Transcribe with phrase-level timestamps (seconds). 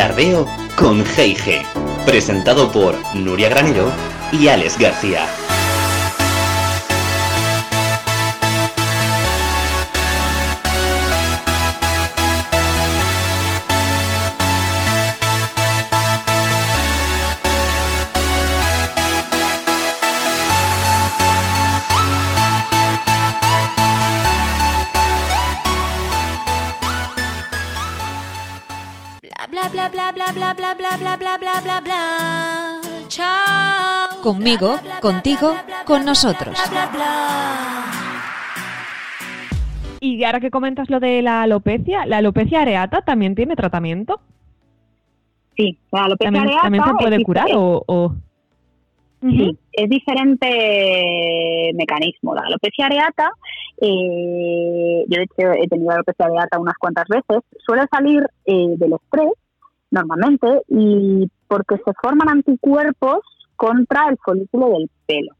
[0.00, 0.46] Tardeo
[0.78, 1.62] con G&G,
[2.06, 3.92] presentado por Nuria Granero
[4.32, 5.26] y Alex García.
[34.22, 35.54] Conmigo, contigo,
[35.86, 36.58] con nosotros.
[40.00, 44.20] Y ahora que comentas lo de la alopecia, ¿la alopecia areata también tiene tratamiento?
[45.56, 48.14] Sí, la alopecia ¿También, areata ¿también se puede curar o...?
[49.22, 52.34] Sí, es diferente mecanismo.
[52.34, 53.30] La alopecia areata,
[53.78, 58.94] eh, yo de hecho he tenido alopecia areata unas cuantas veces, suele salir eh, del
[58.94, 59.32] estrés
[59.90, 63.18] normalmente, y porque se forman anticuerpos
[63.56, 65.34] contra el folículo del pelo.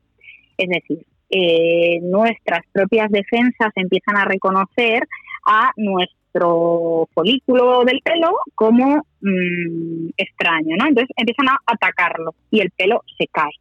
[0.59, 5.07] Es decir, eh, nuestras propias defensas empiezan a reconocer
[5.47, 10.89] a nuestro folículo del pelo como mm, extraño, ¿no?
[10.89, 13.53] Entonces empiezan a atacarlo y el pelo se cae.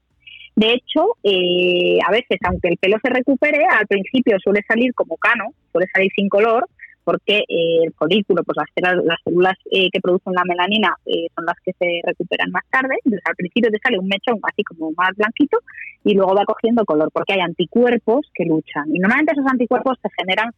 [0.56, 5.18] De hecho, eh, a veces, aunque el pelo se recupere, al principio suele salir como
[5.18, 6.66] cano, suele salir sin color,
[7.10, 11.26] porque eh, el folículo, pues las células, las células eh, que producen la melanina eh,
[11.36, 12.94] son las que se recuperan más tarde.
[13.04, 15.58] Entonces al principio te sale un mechón así como más blanquito
[16.04, 18.94] y luego va cogiendo color porque hay anticuerpos que luchan.
[18.94, 20.52] Y normalmente esos anticuerpos se generan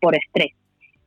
[0.00, 0.52] por estrés.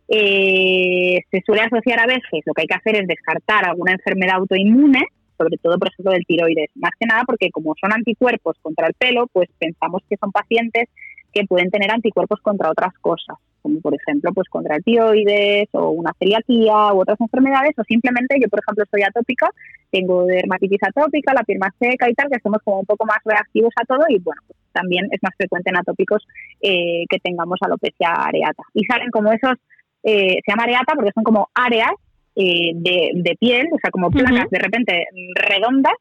[0.07, 5.03] se suele asociar a veces, lo que hay que hacer es descartar alguna enfermedad autoinmune,
[5.37, 8.93] sobre todo por ejemplo del tiroides, más que nada porque como son anticuerpos contra el
[8.95, 10.89] pelo, pues pensamos que son pacientes
[11.33, 15.89] que pueden tener anticuerpos contra otras cosas como por ejemplo pues contra el tiroides o
[15.89, 19.49] una celiaquía u otras enfermedades, o simplemente yo por ejemplo soy atópica,
[19.91, 23.17] tengo dermatitis atópica, la piel más seca y tal, que somos como un poco más
[23.25, 26.25] reactivos a todo y bueno, pues, también es más frecuente en atópicos
[26.61, 28.63] eh, que tengamos alopecia areata.
[28.73, 29.55] Y salen como esos,
[30.03, 31.91] eh, se llama areata porque son como áreas
[32.35, 35.95] eh, de, piel, o sea, como placas de repente redondas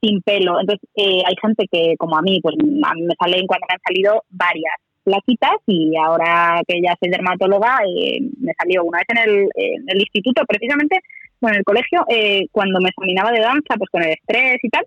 [0.00, 0.58] sin pelo.
[0.60, 3.80] Entonces, hay gente que, como a mí, pues a mí me salen cuando me han
[3.86, 9.30] salido varias plaquitas y ahora que ya soy dermatóloga eh, me salió una vez en
[9.30, 11.00] el, en el instituto, precisamente,
[11.40, 14.68] bueno, en el colegio, eh, cuando me examinaba de danza, pues con el estrés y
[14.70, 14.84] tal,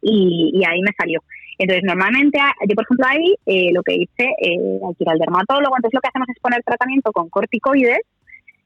[0.00, 1.20] y, ahí me salió.
[1.58, 5.18] Entonces, normalmente, yo por ejemplo ahí eh, lo que hice, eh, hay que ir al
[5.18, 8.00] dermatólogo, entonces lo que hacemos es poner tratamiento con corticoides.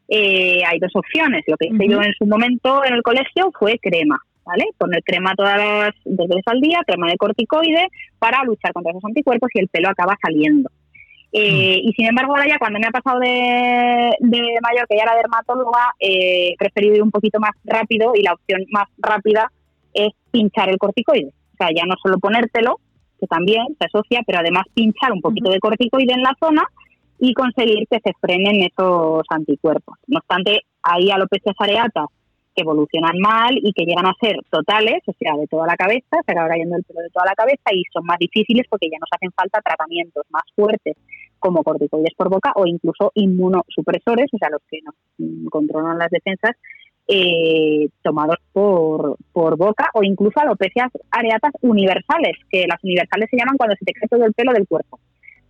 [0.08, 1.42] hay dos opciones.
[1.46, 4.18] Lo que hice yo en su momento en el colegio fue crema.
[4.46, 4.64] ¿Vale?
[4.78, 9.04] Poner crema todas las dos veces al día, crema de corticoide, para luchar contra esos
[9.04, 10.70] anticuerpos y el pelo acaba saliendo.
[11.32, 11.80] Eh.
[11.82, 14.12] Y sin embargo, ahora ya cuando me ha pasado de,
[14.62, 18.32] mayor, que ya era dermatóloga, eh, he preferido ir un poquito más rápido y la
[18.32, 19.50] opción más rápida
[19.92, 21.28] es pinchar el corticoide.
[21.28, 22.80] O sea, ya no solo ponértelo,
[23.20, 26.64] que también se asocia, pero además pinchar un poquito de corticoide en la zona
[27.18, 29.96] y conseguir que se frenen esos anticuerpos.
[30.06, 32.25] No obstante, hay alopecias areatas que
[32.62, 36.32] evolucionan mal y que llegan a ser totales, o sea, de toda la cabeza, se
[36.32, 39.10] acaba cayendo el pelo de toda la cabeza y son más difíciles porque ya nos
[39.12, 40.96] hacen falta tratamientos más fuertes
[41.38, 44.94] como corticoides por boca o incluso inmunosupresores, o sea, los que nos
[45.50, 46.52] controlan las defensas,
[47.08, 53.56] eh, tomados por, por boca o incluso alopecias areatas universales, que las universales se llaman
[53.56, 54.98] cuando se te cae todo el pelo del cuerpo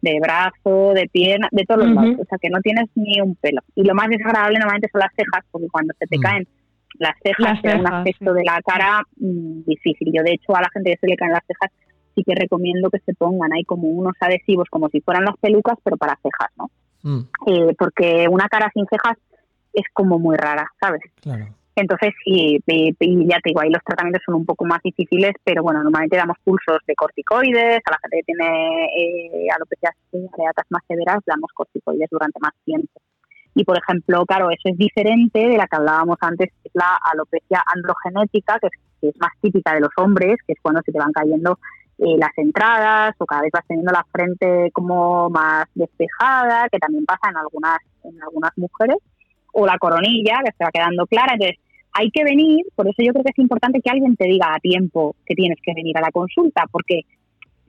[0.03, 3.35] de brazo, de pierna, de todos los lados, o sea que no tienes ni un
[3.37, 3.63] pelo.
[3.75, 6.21] Y lo más desagradable normalmente son las cejas, porque cuando se te mm.
[6.21, 6.49] caen
[6.99, 10.13] las cejas, es un aspecto de la cara mm, difícil.
[10.13, 11.71] Yo, de hecho, a la gente que se le caen las cejas
[12.15, 15.77] sí que recomiendo que se pongan ahí como unos adhesivos, como si fueran las pelucas,
[15.85, 16.71] pero para cejas, ¿no?
[17.03, 17.29] Mm.
[17.47, 19.19] Eh, porque una cara sin cejas
[19.73, 21.03] es como muy rara, ¿sabes?
[21.77, 25.63] Entonces, sí, y ya te digo, ahí los tratamientos son un poco más difíciles, pero
[25.63, 29.93] bueno, normalmente damos pulsos de corticoides, a la gente que tiene eh, alopecias
[30.33, 32.99] areatas más severas, damos corticoides durante más tiempo.
[33.59, 36.95] Y, por ejemplo, claro, eso es diferente de la que hablábamos antes, que es la
[37.11, 38.69] alopecia androgenética, que
[39.09, 41.59] es, más típica de los hombres, que es cuando se te van cayendo
[41.97, 47.07] eh, las entradas o cada vez vas teniendo la frente como más despejada, que también
[47.07, 48.99] pasa en algunas, en algunas mujeres,
[49.55, 51.33] o la coronilla, que se va quedando clara.
[51.33, 51.57] Entonces,
[51.95, 54.61] hay que venir, por eso yo creo que es importante que alguien te diga a
[54.61, 57.07] tiempo que tienes que venir a la consulta, porque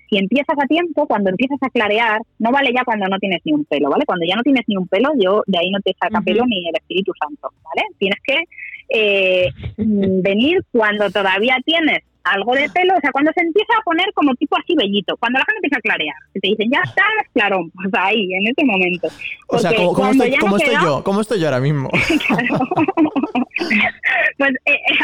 [0.09, 3.53] si empiezas a tiempo, cuando empiezas a clarear, no vale ya cuando no tienes ni
[3.53, 4.05] un pelo, ¿vale?
[4.05, 6.67] Cuando ya no tienes ni un pelo, yo de ahí no te saca pelo ni
[6.67, 7.87] el Espíritu Santo, ¿vale?
[7.97, 8.43] Tienes que
[8.89, 14.11] eh, venir cuando todavía tienes algo de pelo, o sea, cuando se empieza a poner
[14.13, 17.03] como tipo así bellito, cuando la gente empieza a clarear, que te dicen, ya está
[17.33, 19.07] clarón, pues ahí, en ese momento.
[19.47, 21.03] o sea, ¿cómo, estoy, estoy yo?
[21.03, 21.89] ¿Cómo estoy yo ahora mismo?
[24.37, 24.51] pues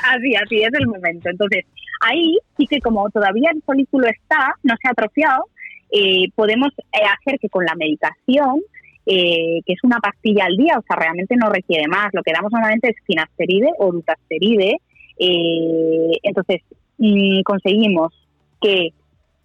[0.03, 1.29] así, así es el momento.
[1.29, 1.65] Entonces,
[2.01, 5.45] ahí sí que como todavía el folículo está, no se ha atrofiado,
[5.91, 8.61] eh, podemos eh, hacer que con la medicación,
[9.05, 12.31] eh, que es una pastilla al día, o sea, realmente no requiere más, lo que
[12.33, 14.77] damos normalmente es finasteride o dutasteride,
[16.23, 16.61] entonces
[16.97, 18.13] mm, conseguimos
[18.61, 18.89] que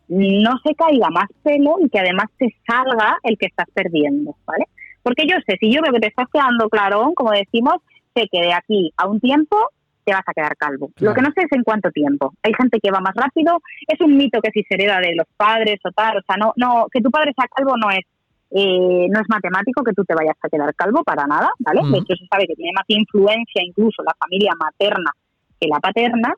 [0.08, 4.64] no se caiga más pelo y que además te salga el que estás perdiendo, ¿vale?
[5.02, 7.76] Porque yo sé, si yo veo que te estás quedando clarón, como decimos,
[8.14, 9.56] sé que de aquí a un tiempo
[10.04, 10.90] te vas a quedar calvo.
[11.00, 12.32] Lo que no sé es en cuánto tiempo.
[12.42, 15.26] Hay gente que va más rápido, es un mito que si se hereda de los
[15.36, 18.04] padres o tal, o sea, no, no, que tu padre sea calvo no es
[18.50, 21.82] eh, no es matemático que tú te vayas a quedar calvo para nada, ¿vale?
[21.92, 25.12] De hecho, se sabe que tiene más influencia incluso la familia materna
[25.60, 26.32] que la paterna,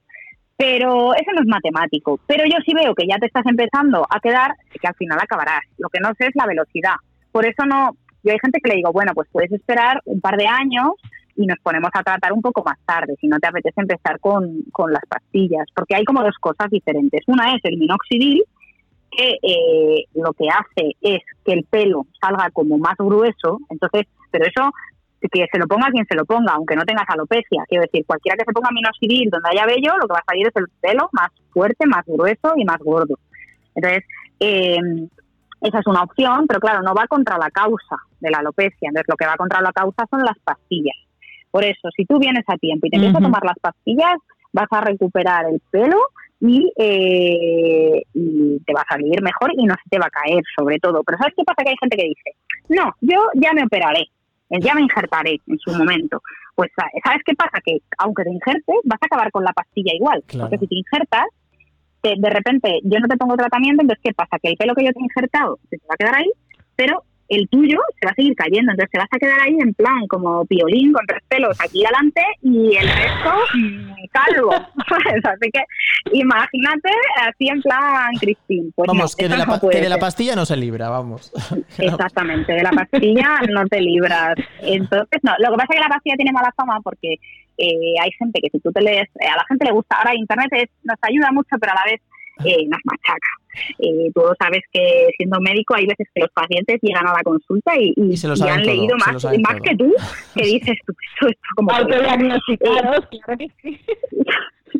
[0.61, 2.21] pero eso no es matemático.
[2.27, 5.63] Pero yo sí veo que ya te estás empezando a quedar, que al final acabarás.
[5.79, 6.97] Lo que no sé es la velocidad.
[7.33, 10.37] Por eso no, yo hay gente que le digo, bueno, pues puedes esperar un par
[10.37, 10.93] de años
[11.35, 14.65] y nos ponemos a tratar un poco más tarde, si no te apetece empezar con,
[14.71, 17.23] con las pastillas, porque hay como dos cosas diferentes.
[17.27, 18.45] Una es el minoxidil,
[19.11, 24.45] que eh, lo que hace es que el pelo salga como más grueso, entonces, pero
[24.45, 24.71] eso
[25.29, 27.65] que se lo ponga quien se lo ponga, aunque no tengas alopecia.
[27.69, 30.47] Quiero decir, cualquiera que se ponga minoxidil donde haya vello, lo que va a salir
[30.47, 33.19] es el pelo más fuerte, más grueso y más gordo.
[33.75, 34.05] Entonces,
[34.41, 34.79] eh,
[35.61, 38.89] esa es una opción, pero claro, no va contra la causa de la alopecia.
[38.89, 40.97] Entonces, lo que va contra la causa son las pastillas.
[41.51, 44.17] Por eso, si tú vienes a tiempo y te empiezas a tomar las pastillas,
[44.53, 45.99] vas a recuperar el pelo
[46.43, 50.79] eh, y, te va a salir mejor y no se te va a caer, sobre
[50.79, 51.03] todo.
[51.05, 51.63] Pero ¿sabes qué pasa?
[51.63, 52.37] Que hay gente que dice,
[52.69, 54.07] no, yo ya me operaré,
[54.51, 56.21] ya me injertaré en su momento.
[56.55, 57.61] Pues, ¿sabes qué pasa?
[57.65, 60.23] Que aunque te injertes, vas a acabar con la pastilla igual.
[60.27, 61.27] Porque si te injertas,
[62.03, 64.39] de repente yo no te pongo tratamiento, entonces ¿qué pasa?
[64.43, 66.31] Que el pelo que yo te he injertado se te va a quedar ahí,
[66.77, 69.73] pero el tuyo se va a seguir cayendo, entonces te vas a quedar ahí en
[69.73, 74.51] plan como piolín con tres pelos aquí adelante y el resto mm, calvo.
[75.25, 75.63] así que
[76.13, 76.91] imagínate
[77.23, 78.73] así en plan Cristín.
[78.75, 81.33] Pues vamos, que, de la, pastilla no se libra, vamos.
[81.79, 84.35] Exactamente, de la pastilla no te libras.
[84.63, 87.15] Entonces, no, lo que pasa es que la pastilla tiene mala fama porque
[87.59, 90.17] eh, hay gente que si tú te lees, eh, a la gente le gusta, ahora
[90.17, 92.01] Internet nos ayuda mucho, pero a la vez
[92.45, 93.33] eh, nos machaca.
[93.79, 97.73] Eh, tú sabes que siendo médico hay veces que los pacientes llegan a la consulta
[97.77, 99.93] y, han leído más, más que tú,
[100.35, 101.73] que dices tú, esto, esto como...
[101.73, 103.81] Autodiagnosticados, claro que sí.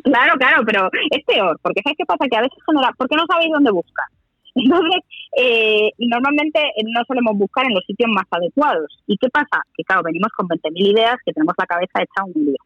[0.03, 2.27] Claro, claro, pero es peor, porque ¿sabes qué pasa?
[2.29, 4.05] Que a veces genera, porque no sabéis dónde buscar.
[4.55, 5.01] Entonces,
[5.37, 8.99] eh, normalmente no solemos buscar en los sitios más adecuados.
[9.07, 9.63] ¿Y qué pasa?
[9.75, 12.57] Que claro, venimos con 20.000 ideas que tenemos la cabeza hecha un lío.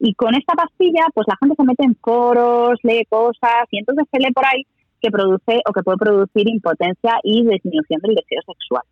[0.00, 4.06] Y con esta pastilla, pues la gente se mete en foros, lee cosas y entonces
[4.10, 4.66] se lee por ahí
[5.00, 8.82] que produce o que puede producir impotencia y disminución del deseo sexual.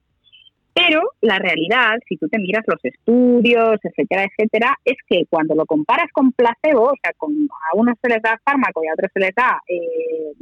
[0.75, 5.66] Pero la realidad, si tú te miras los estudios, etcétera, etcétera, es que cuando lo
[5.66, 9.11] comparas con placebo, o sea, con, a unos se les da fármaco y a otros
[9.12, 10.32] se les da eh,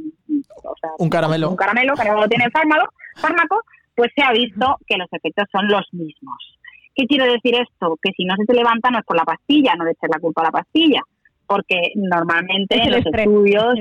[0.99, 3.61] un caramelo, un caramelo que no tiene fármaco, fármaco,
[3.95, 6.56] pues se ha visto que los efectos son los mismos.
[6.97, 7.95] ¿Qué quiero decir esto?
[8.01, 10.19] Que si no se te levanta no es por la pastilla, no de echar la
[10.19, 10.99] culpa a la pastilla,
[11.45, 13.75] porque normalmente en los estudios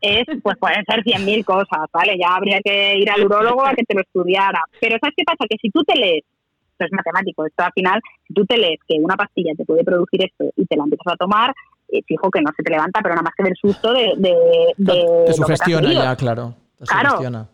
[0.00, 2.16] es, pues pueden ser 100.000 cosas, ¿vale?
[2.16, 4.62] Ya habría que ir al urólogo a que te lo estudiara.
[4.80, 5.46] Pero ¿sabes qué pasa?
[5.50, 6.22] Que si tú te lees,
[6.70, 9.82] esto es matemático, esto al final, si tú te lees que una pastilla te puede
[9.82, 11.52] producir esto y te la empiezas a tomar,
[11.88, 14.14] eh, fijo que no se te levanta, pero nada más que del susto de...
[14.16, 14.34] de,
[14.76, 16.54] de te sugestiona ya, claro.
[16.86, 17.48] claro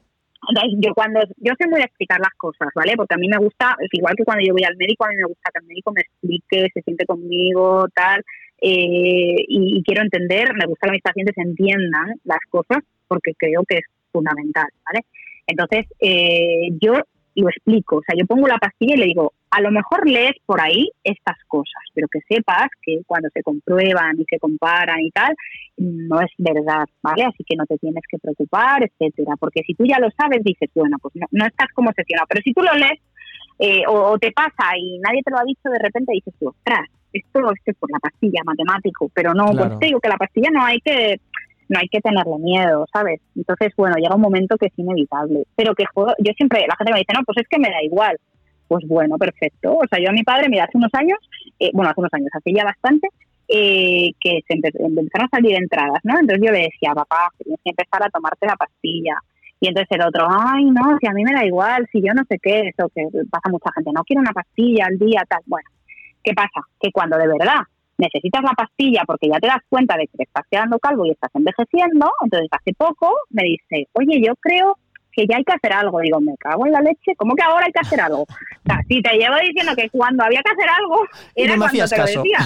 [0.78, 2.94] yo cuando yo sé muy explicar las cosas, ¿vale?
[2.96, 5.28] Porque a mí me gusta, igual que cuando yo voy al médico, a mí me
[5.28, 8.22] gusta que el médico me explique, se siente conmigo, tal,
[8.60, 13.78] eh, y, quiero entender, me gusta que mis pacientes entiendan las cosas porque creo que
[13.78, 15.04] es fundamental, ¿vale?
[15.46, 16.94] Entonces, eh, yo
[17.34, 20.34] lo explico, o sea, yo pongo la pastilla y le digo, a lo mejor lees
[20.44, 25.10] por ahí estas cosas, pero que sepas que cuando se comprueban y se comparan y
[25.10, 25.34] tal,
[25.78, 27.24] no es verdad, ¿vale?
[27.24, 30.68] Así que no te tienes que preocupar, etcétera, porque si tú ya lo sabes, dices,
[30.74, 33.00] bueno, pues no, estás como sesionado, pero si tú lo lees
[33.58, 36.86] eh, o, te pasa y nadie te lo ha dicho, de repente dices tú, ostras,
[37.14, 40.62] esto, es por la pastilla, matemático, pero no, pues te digo que la pastilla no
[40.66, 41.18] hay que
[41.68, 43.20] no hay que tenerle miedo, ¿sabes?
[43.34, 46.98] Entonces, bueno, llega un momento que es inevitable, pero que yo siempre, la gente me
[46.98, 48.16] dice, no, pues es que me da igual.
[48.68, 49.76] Pues bueno, perfecto.
[49.76, 51.18] O sea, yo a mi padre, mira, hace unos años,
[51.58, 53.08] eh, bueno, hace unos años, hace ya bastante,
[53.48, 56.18] eh, que se empezaron a salir entradas, ¿no?
[56.18, 59.14] Entonces yo le decía, papá, tienes que empezar a tomarte la pastilla.
[59.60, 62.22] Y entonces el otro, ay, no, si a mí me da igual, si yo no
[62.28, 65.40] sé qué, eso que pasa mucha gente, no quiero una pastilla al día, tal.
[65.46, 65.68] Bueno,
[66.22, 66.60] ¿qué pasa?
[66.80, 67.62] Que cuando de verdad
[67.98, 71.12] necesitas la pastilla porque ya te das cuenta de que te estás quedando calvo y
[71.12, 74.76] estás envejeciendo, entonces hace poco me dice, oye, yo creo
[75.16, 75.98] que ya hay que hacer algo.
[76.00, 78.22] Digo, me cago en la leche, ¿cómo que ahora hay que hacer algo?
[78.22, 81.04] O sea, si te llevo diciendo que cuando había que hacer algo,
[81.34, 82.38] era no cuando te lo decía.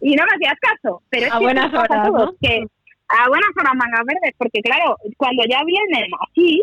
[0.00, 1.02] Y no me hacías caso.
[1.10, 2.32] Pero es a que buenas horas, ¿no?
[2.40, 2.64] que
[3.08, 6.62] a buenas horas mangas verdes, porque claro, cuando ya vienen así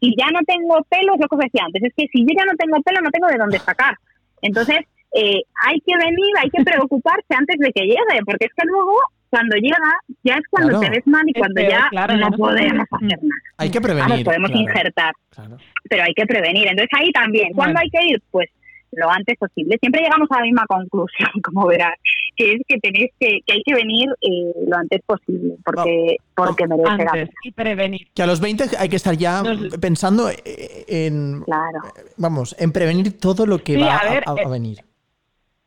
[0.00, 2.34] y ya no tengo pelo, es lo que os decía antes, es que si yo
[2.36, 3.94] ya no tengo pelo, no tengo de dónde sacar.
[4.42, 4.78] Entonces,
[5.12, 8.96] eh, hay que venir, hay que preocuparse antes de que llegue, porque es que luego
[9.30, 9.78] cuando llega
[10.24, 10.84] ya es cuando Claro.
[10.84, 13.32] te ves mal y cuando peor, ya claro, no podemos hacer nada.
[13.58, 14.24] Hay que prevenir.
[14.24, 15.56] podemos claro, injertar, claro.
[15.88, 16.66] pero hay que prevenir.
[16.68, 17.80] Entonces ahí también, ¿cuándo Bueno.
[17.80, 18.22] hay que ir?
[18.30, 18.48] Pues
[18.92, 19.76] lo antes posible.
[19.80, 21.94] Siempre llegamos a la misma conclusión, como verás,
[22.34, 26.66] que es que tenéis que, que hay que venir eh, lo antes posible, porque, porque
[26.66, 27.30] merece la pena.
[27.44, 28.08] Y prevenir.
[28.12, 31.80] Que a los 20 hay que estar ya Nos- pensando eh, en, Claro,
[32.16, 34.78] vamos, en prevenir todo lo que Sí, va a ver, a, a eh, venir.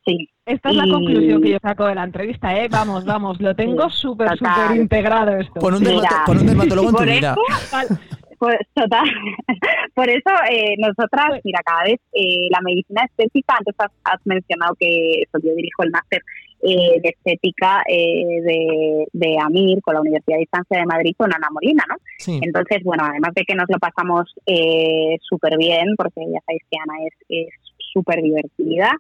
[0.06, 0.30] sí.
[0.46, 2.68] Esta es la Y- conclusión que yo saco de la entrevista, ¿eh?
[2.70, 5.54] Vamos, vamos, lo tengo súper, súper integrado esto.
[5.60, 5.84] Pon un,
[6.26, 7.36] pon un dermatólogo en tu por vida.
[7.62, 7.98] eso-
[8.40, 9.06] Pues, total.
[9.96, 14.76] Por eso, eh, nosotras, mira, cada vez eh, la medicina estética, antes has, has mencionado
[14.78, 16.22] que eso, yo dirijo el máster
[16.62, 21.34] eh, de estética eh, de, de AMIR con la Universidad de Distancia de Madrid con
[21.34, 21.96] Ana Molina, ¿no?
[22.18, 22.40] Sí.
[22.42, 26.78] Entonces, bueno, además de que nos lo pasamos eh, súper bien, porque ya sabéis que
[26.84, 27.48] Ana es es
[27.94, 28.92] súper divertida,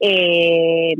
[0.00, 0.94] eh,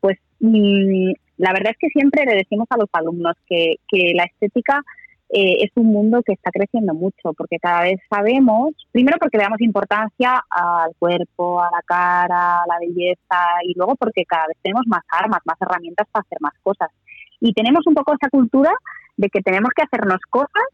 [0.00, 3.76] pues mm, la verdad es que siempre le decimos a los alumnos que,
[4.14, 4.82] la estética
[5.30, 9.44] eh, es un mundo que está creciendo mucho, porque cada vez sabemos, primero porque le
[9.44, 14.56] damos importancia al cuerpo, a la cara, a la belleza, y luego porque cada vez
[14.62, 16.90] tenemos más armas, más herramientas para hacer más cosas.
[17.40, 18.72] Y tenemos un poco esa cultura
[19.16, 20.64] de que tenemos que hacernos cosas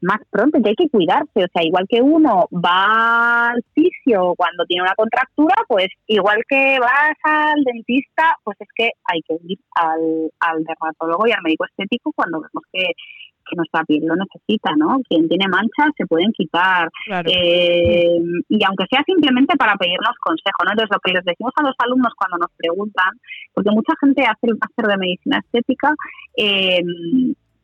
[0.00, 1.44] más pronto, que hay que cuidarse.
[1.44, 6.78] O sea, igual que uno va al fisio cuando tiene una contractura, pues igual que
[6.80, 11.64] vas al dentista, pues es que hay que ir al, al dermatólogo y al médico
[11.64, 12.92] estético cuando vemos que,
[13.48, 14.98] que nuestra piel lo necesita, ¿no?
[15.08, 16.90] Quien tiene manchas se pueden quitar.
[17.06, 17.30] Claro.
[17.32, 20.72] Eh, y aunque sea simplemente para pedirnos consejo, ¿no?
[20.72, 23.10] Entonces, lo que les decimos a los alumnos cuando nos preguntan,
[23.54, 25.94] porque mucha gente hace el máster de medicina estética,
[26.36, 26.82] eh,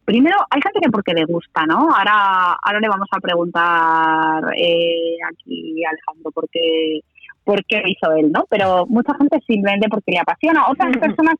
[0.05, 1.89] primero, hay gente que porque le gusta, ¿no?
[1.91, 7.01] Ahora, ahora le vamos a preguntar eh, aquí a Alejandro por qué,
[7.45, 8.45] por qué hizo él, ¿no?
[8.49, 10.69] Pero mucha gente simplemente porque le apasiona.
[10.69, 11.37] Otras personas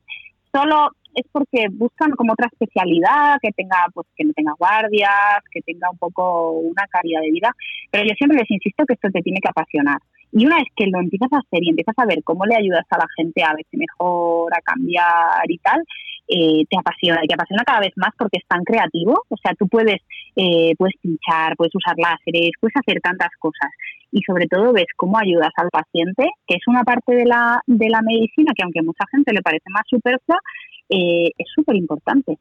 [0.51, 5.61] solo es porque buscan como otra especialidad, que tenga, pues, que no tenga guardias, que
[5.61, 7.51] tenga un poco una calidad de vida.
[7.91, 9.97] Pero yo siempre les insisto que esto te tiene que apasionar.
[10.31, 12.85] Y una vez que lo empiezas a hacer y empiezas a ver cómo le ayudas
[12.89, 15.81] a la gente a verse mejor, a cambiar y tal,
[16.27, 19.23] eh, te apasiona y te apasiona cada vez más porque es tan creativo.
[19.29, 20.01] O sea, tú puedes,
[20.35, 23.71] eh, puedes pinchar, puedes usar láseres, puedes hacer tantas cosas.
[24.17, 27.89] Y sobre todo ves cómo ayudas al paciente, que es una parte de la, de
[27.89, 30.39] la medicina que aunque a mucha gente le parece más superflua,
[30.87, 32.37] eh, es súper importante.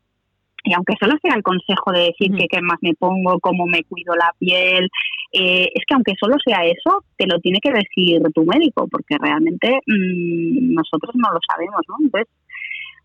[0.67, 3.83] Y aunque solo sea el consejo de decir que qué más me pongo, cómo me
[3.85, 4.89] cuido la piel,
[5.33, 9.17] eh, es que aunque solo sea eso, te lo tiene que decir tu médico, porque
[9.21, 11.97] realmente mm, nosotros no lo sabemos, ¿no?
[12.05, 12.29] Entonces,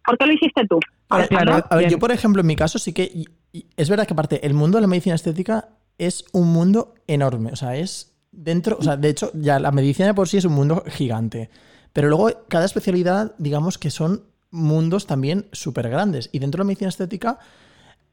[0.05, 0.79] ¿por qué lo hiciste tú?
[1.09, 1.53] A ver, claro.
[1.53, 1.89] a- a ver, Bien.
[1.91, 3.03] yo, por ejemplo, en mi caso sí que.
[3.03, 6.93] y- y es verdad que, aparte, el mundo de la medicina estética es un mundo
[7.07, 7.51] enorme.
[7.51, 8.08] O sea, es
[8.39, 8.77] dentro.
[8.79, 11.49] O sea, de hecho, ya la medicina por sí es un mundo gigante.
[11.93, 16.29] Pero luego, cada especialidad, digamos que son mundos también súper grandes.
[16.31, 17.39] Y dentro de la medicina estética,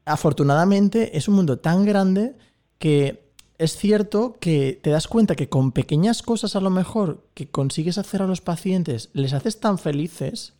[0.05, 2.35] afortunadamente, es un mundo tan grande
[2.79, 3.25] que.
[3.59, 7.97] Es cierto que te das cuenta que con pequeñas cosas a lo mejor que consigues
[7.97, 10.53] hacer a los pacientes, les haces tan felices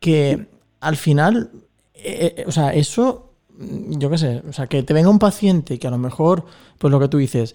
[0.00, 0.48] que
[0.80, 1.50] al final,
[1.92, 5.78] eh, eh, o sea, eso, yo qué sé, o sea, que te venga un paciente
[5.78, 6.46] que a lo mejor,
[6.78, 7.54] pues lo que tú dices,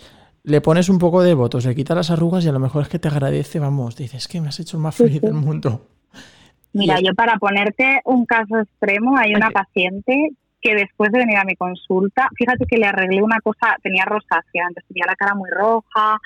[0.50, 2.90] le pones un poco de votos, le quitas las arrugas y a lo mejor es
[2.90, 5.86] que te agradece, vamos, dices que me has hecho el más feliz del mundo.
[6.74, 11.46] Mira, yo para ponerte un caso extremo, hay una paciente que después de venir a
[11.46, 15.50] mi consulta, fíjate que le arreglé una cosa, tenía rosácea, antes tenía la cara muy
[15.50, 16.20] roja,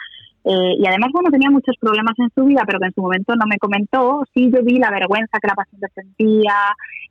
[0.45, 3.35] eh, y además, bueno, tenía muchos problemas en su vida, pero que en su momento
[3.35, 4.23] no me comentó.
[4.33, 6.55] Sí, yo vi la vergüenza que la paciente sentía,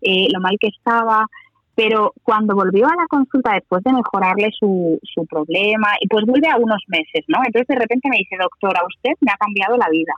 [0.03, 1.27] eh, lo mal que estaba,
[1.75, 6.49] pero cuando volvió a la consulta después de mejorarle su, su problema, y pues vuelve
[6.49, 7.39] a unos meses, ¿no?
[7.47, 10.13] Entonces de repente me dice, doctora, usted me ha cambiado la vida.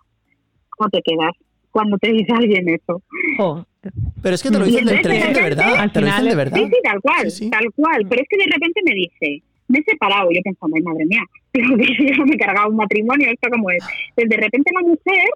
[0.71, 1.33] ¿Cómo te quedas
[1.71, 3.03] cuando te dice alguien eso?
[4.23, 6.07] Pero es que te lo dicen, de- te lo dicen de verdad, al te lo
[6.07, 6.57] dicen final de verdad.
[6.59, 7.51] Sí, sí, tal cual, Sí, sí.
[7.51, 8.07] tal cual.
[8.09, 10.31] Pero es que de repente me dice, me he separado.
[10.31, 13.49] Y yo pensando, ay, madre mía, pero que yo me he cargado un matrimonio, ¿esto
[13.53, 13.85] cómo es?
[14.17, 15.29] Entonces, de repente la mujer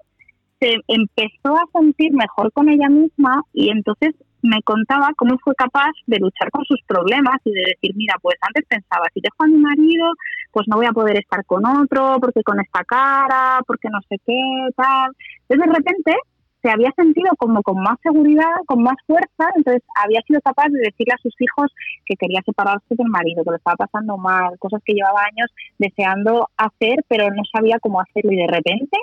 [0.60, 5.92] se empezó a sentir mejor con ella misma y entonces me contaba cómo fue capaz
[6.06, 9.46] de luchar con sus problemas y de decir, mira, pues antes pensaba, si dejo a
[9.46, 10.06] mi marido,
[10.52, 14.16] pues no voy a poder estar con otro, porque con esta cara, porque no sé
[14.24, 15.12] qué, tal.
[15.48, 16.14] Entonces, de repente,
[16.62, 20.80] se había sentido como con más seguridad, con más fuerza, entonces había sido capaz de
[20.80, 21.72] decirle a sus hijos
[22.04, 26.48] que quería separarse del marido, que lo estaba pasando mal, cosas que llevaba años deseando
[26.56, 28.98] hacer, pero no sabía cómo hacerlo y de repente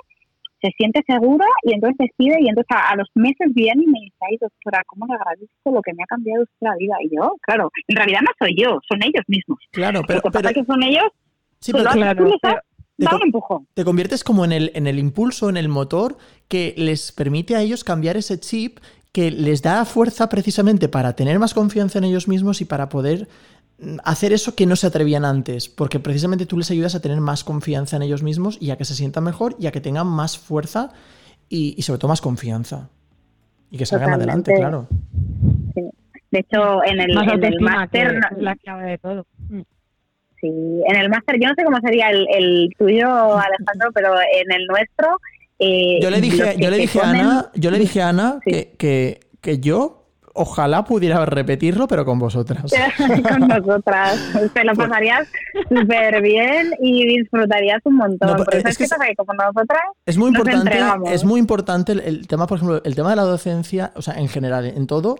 [0.65, 4.15] se siente segura y entonces decide y entonces a, los meses viene y me dice,
[4.29, 6.95] ay doctora, ¿cómo le agradezco lo que me ha cambiado usted la vida?
[7.01, 9.59] Y yo, claro, en realidad no soy yo, son ellos mismos.
[9.71, 10.17] Claro, pero...
[10.19, 11.05] Lo que pasa que son ellos,
[11.59, 12.63] sí, pero, lo- claro, tú les pero- das-
[12.97, 13.67] te da un empujón.
[13.73, 16.17] Te conviertes como en el, en el impulso, en el motor
[16.47, 18.79] que les permite a ellos cambiar ese chip
[19.11, 23.27] que les da fuerza precisamente para tener más confianza en ellos mismos y para poder
[24.03, 27.43] hacer eso que no se atrevían antes, porque precisamente tú les ayudas a tener más
[27.43, 30.37] confianza en ellos mismos y a que se sientan mejor y a que tengan más
[30.37, 30.91] fuerza
[31.49, 32.89] y, y sobre todo más confianza.
[33.71, 34.53] Y que salgan Totalmente.
[34.53, 34.87] adelante, claro.
[35.73, 35.81] Sí.
[36.31, 39.25] De hecho, en el, Más en el máster, no- la clave de todo.
[39.49, 39.61] Mm.
[40.41, 40.47] sí,
[40.87, 44.65] en el máster, yo no sé cómo sería el, el tuyo, Alejandro, pero en el
[44.67, 45.17] nuestro,
[45.59, 48.39] eh, Yo le dije, yo le dije a ponen- Ana, yo le dije a Ana
[48.45, 48.51] Sí.
[48.51, 50.04] que, que, que yo
[50.35, 52.71] ojalá pudiera repetirlo, pero con vosotras.
[53.29, 54.19] con nosotras.
[54.53, 55.27] Te lo pasarías
[55.69, 58.29] súper bien y disfrutarías un montón.
[58.29, 59.05] No, Porque es ¿sabes que qué pasa?
[59.07, 61.11] Que como nosotras Es muy nos importante, entregamos.
[61.11, 64.15] es muy importante el, el tema, por ejemplo, el tema de la docencia, o sea,
[64.19, 65.17] en general, en todo,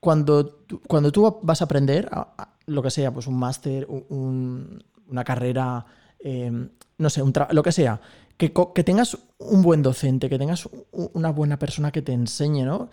[0.00, 3.86] cuando tú, cuando tú vas a aprender a- a lo que sea, pues un máster,
[3.88, 5.84] un- un- una carrera,
[6.20, 6.50] eh,
[6.98, 8.00] no sé, un lo que sea,
[8.36, 12.88] que, que tengas un buen docente, que tengas una buena persona que te enseñe, ¿no?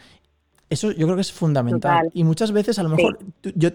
[0.70, 2.06] Eso yo creo que es fundamental.
[2.06, 2.12] Total.
[2.14, 3.20] Y muchas veces, a lo mejor,
[3.56, 3.70] yo,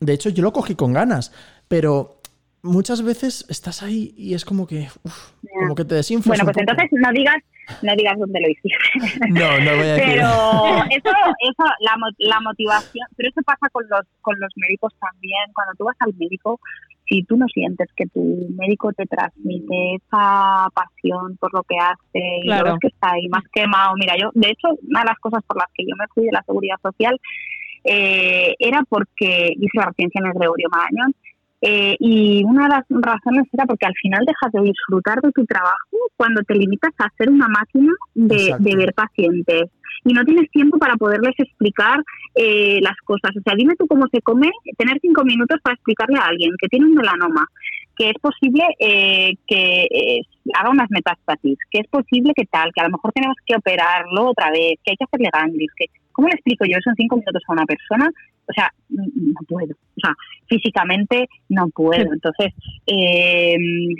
[0.00, 1.32] de hecho, yo lo cogí con ganas,
[1.68, 2.15] pero
[2.62, 6.52] muchas veces estás ahí y es como que, uf, como que te desinflas Bueno, un
[6.54, 6.72] pues poco.
[6.82, 7.36] entonces no digas,
[7.82, 8.78] no digas dónde lo hiciste.
[9.30, 10.04] No, no voy a decir.
[10.14, 10.26] Pero
[10.90, 11.10] eso,
[11.40, 15.52] eso la, mo- la motivación, pero eso pasa con los, con los médicos también.
[15.54, 16.58] Cuando tú vas al médico,
[17.08, 22.18] si tú no sientes que tu médico te transmite esa pasión por lo que hace
[22.42, 22.64] y Claro.
[22.66, 23.94] lo ves que está ahí más quemado.
[23.96, 26.32] Mira, yo, de hecho, una de las cosas por las que yo me fui de
[26.32, 27.16] la seguridad social
[27.84, 31.14] eh, era porque hice la residencia en el Gregorio Marañón
[31.62, 35.44] eh, y una de las razones era porque al final dejas de disfrutar de tu
[35.46, 39.70] trabajo cuando te limitas a ser una máquina de, de ver pacientes
[40.04, 41.98] y no tienes tiempo para poderles explicar
[42.34, 43.30] eh, las cosas.
[43.36, 46.68] O sea, dime tú cómo se come tener cinco minutos para explicarle a alguien que
[46.68, 47.46] tiene un melanoma,
[47.96, 50.20] que es posible eh, que eh,
[50.54, 54.30] haga unas metástasis, que es posible que tal, que a lo mejor tenemos que operarlo
[54.30, 57.16] otra vez, que hay que hacerle ganglios, que ¿cómo le explico yo eso en cinco
[57.16, 58.10] minutos a una persona?
[58.48, 59.74] O sea, no puedo.
[59.74, 60.14] O sea,
[60.48, 62.12] físicamente no puedo.
[62.12, 62.52] Entonces,
[62.86, 63.56] eh,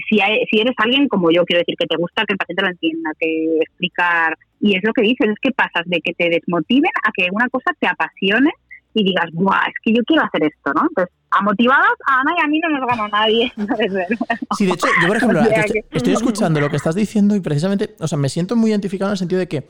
[0.08, 2.62] si, hay- si eres alguien como yo, quiero decir, que te gusta que el paciente
[2.62, 6.30] lo entienda, que explicar, y es lo que dices, es que pasas de que te
[6.30, 8.50] desmotiven a que una cosa te apasione
[8.94, 9.66] y digas, ¡buah!
[9.68, 10.82] Es que yo quiero hacer esto, ¿no?
[10.88, 13.52] Entonces, a motivadas, a Ana y a mí no nos gana nadie.
[14.56, 16.94] Sí, de hecho, yo por ejemplo, O sea estoy, que- estoy escuchando lo que estás
[16.94, 19.64] diciendo y precisamente, o sea, me siento muy identificado en el sentido de que,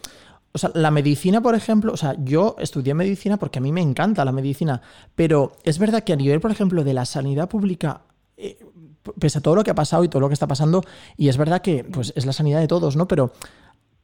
[0.57, 3.81] o sea, la medicina, por ejemplo, o sea, yo estudié medicina porque a mí me
[3.83, 4.81] encanta la medicina,
[5.14, 8.01] pero es verdad que a nivel, por ejemplo, de la sanidad pública,
[8.37, 8.59] eh,
[9.21, 10.83] pese a todo lo que ha pasado y todo lo que está pasando,
[11.16, 13.07] y es verdad que pues es la sanidad de todos, ¿no?
[13.07, 13.33] Pero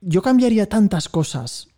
[0.00, 1.68] yo cambiaría tantas cosas.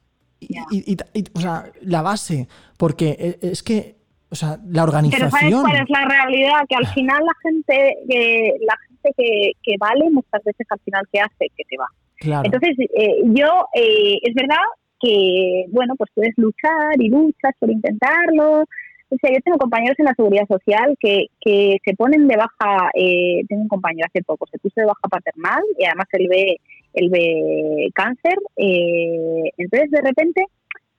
[0.41, 3.97] Y, y- y- y- o sea, la base, porque e- es que,
[4.31, 5.63] o sea, la Pero ¿sabes organización.
[5.63, 6.59] cuál es la realidad?
[6.69, 11.05] Que al final la gente, que la gente que, que vale muchas veces al final
[11.13, 11.51] ¿qué hace?
[11.57, 11.87] Que te va.
[12.21, 14.65] Entonces, eh, yo, eh, es verdad
[15.01, 18.63] que, bueno, pues puedes luchar y luchas por intentarlo.
[19.11, 22.91] O sea, yo tengo compañeros en la seguridad social que, que se ponen de baja,
[22.95, 26.57] eh, tengo un compañero hace poco, se puso de baja paternal y además él ve,
[26.95, 28.37] él ve cáncer.
[28.57, 30.45] eh, entonces, de repente,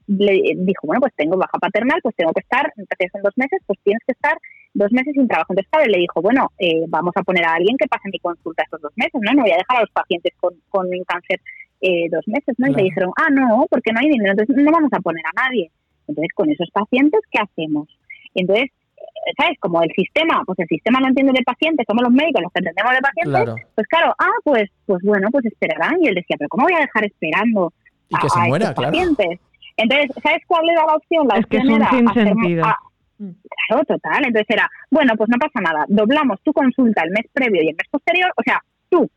[0.08, 3.80] le dijo, bueno, pues tengo baja paternal, pues tengo que estar, son dos meses, pues
[3.84, 4.38] tienes que estar
[4.76, 5.52] dos meses sin trabajo.
[5.54, 8.62] Entonces, claro, le dijo, bueno, eh, vamos a poner a alguien que pase mi consulta
[8.64, 9.34] estos dos meses, ¿no?
[9.34, 11.42] No voy a dejar a los pacientes con, con cáncer
[11.82, 12.68] eh, dos meses, ¿no?
[12.68, 15.42] Y le dijeron, ah, no, porque no hay dinero, entonces no vamos a poner a
[15.48, 15.72] nadie.
[16.08, 17.88] Entonces, con esos pacientes, ¿qué hacemos?
[18.36, 19.58] Entonces, eh, ¿sabes?
[19.60, 22.60] Como el sistema, pues el sistema no entiende de pacientes, somos los médicos los que
[22.60, 23.56] entendemos de pacientes, Claro.
[23.76, 25.96] pues claro, ah, pues, pues bueno, pues esperarán.
[26.02, 27.72] Y él decía, pero ¿cómo voy a dejar esperando
[28.10, 28.92] Y que a- se a muera, estos claro.
[28.92, 29.40] pacientes?
[29.78, 31.28] Entonces, ¿sabes cuál era la opción?
[31.28, 32.78] La Es que es opción un era hacer- a-.
[33.18, 34.26] Claro, total.
[34.26, 35.86] Entonces era, bueno, pues no pasa nada.
[35.88, 38.32] Doblamos tu consulta el mes previo y el mes posterior.
[38.36, 39.10] O sea, tú,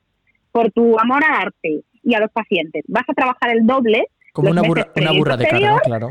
[0.53, 4.51] por tu amor al arte y a los pacientes, vas a trabajar el doble Como
[4.51, 6.11] una burra, una burra de carga, claro.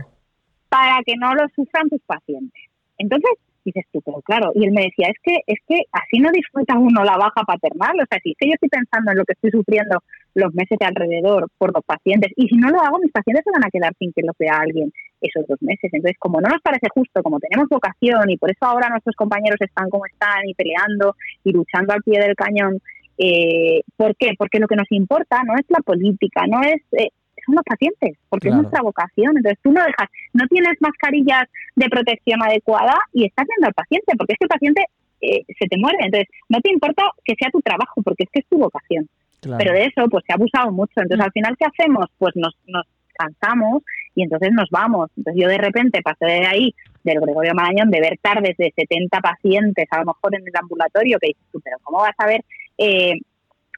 [0.70, 2.62] para que no lo sufran tus pacientes.
[2.98, 3.32] Entonces,
[3.64, 6.78] dices tú, pero claro, y él me decía, es que, es que así no disfruta
[6.78, 9.34] uno la baja paternal, o sea, si es que yo estoy pensando en lo que
[9.34, 10.04] estoy sufriendo
[10.36, 13.52] los meses de alrededor por los pacientes, y si no lo hago, mis pacientes se
[13.52, 14.92] van a quedar sin que lo vea alguien
[15.22, 15.90] esos dos meses.
[15.94, 19.60] Entonces, como no nos parece justo, como tenemos vocación, y por eso ahora nuestros compañeros
[19.60, 22.80] están como están, y peleando, y luchando al pie del cañón,
[23.18, 24.32] eh, ¿por qué?
[24.38, 26.82] Porque lo que nos importa no es la política, no es...
[26.94, 27.10] eh,
[27.46, 28.58] son los pacientes, porque Claro.
[28.58, 29.38] es nuestra vocación.
[29.38, 31.44] Entonces tú no dejas, no tienes mascarillas
[31.78, 34.82] de protección adecuada y estás viendo al paciente, porque es que el paciente
[35.22, 35.98] eh, se te muere.
[36.02, 39.08] Entonces no te importa que sea tu trabajo, porque es que es tu vocación.
[39.40, 39.60] Claro.
[39.60, 40.92] Pero de eso pues se ha abusado mucho.
[40.98, 42.08] Entonces al final, ¿qué hacemos?
[42.18, 42.86] Pues nos, nos
[43.18, 43.84] cansamos
[44.16, 45.10] y entonces nos vamos.
[45.18, 49.20] Entonces yo de repente pasé de ahí, del Gregorio Marañón, de ver tardes de 70
[49.22, 52.44] pacientes, a lo mejor en el ambulatorio, que dices tú, pero ¿cómo vas a ver
[52.78, 53.14] eh,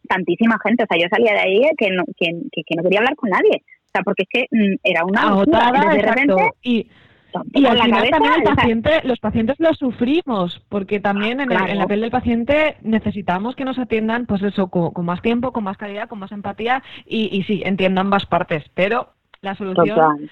[0.08, 0.84] tantísima gente?
[0.84, 3.30] O sea, yo salía de ahí que no, que, que- que no quería hablar con
[3.30, 3.64] nadie.
[3.86, 5.22] O sea, porque es que mm, era una.
[5.24, 6.88] Agotada, de repente, Y,
[7.54, 11.70] y al final cabeza, también el paciente, los pacientes lo sufrimos, porque también en, el-
[11.70, 15.52] en la piel del paciente necesitamos que nos atiendan, pues eso, con, con más tiempo,
[15.54, 19.10] con más calidad, con más empatía, y, y sí, entiendo ambas partes, pero
[19.42, 19.88] la solución...
[19.88, 20.24] Total.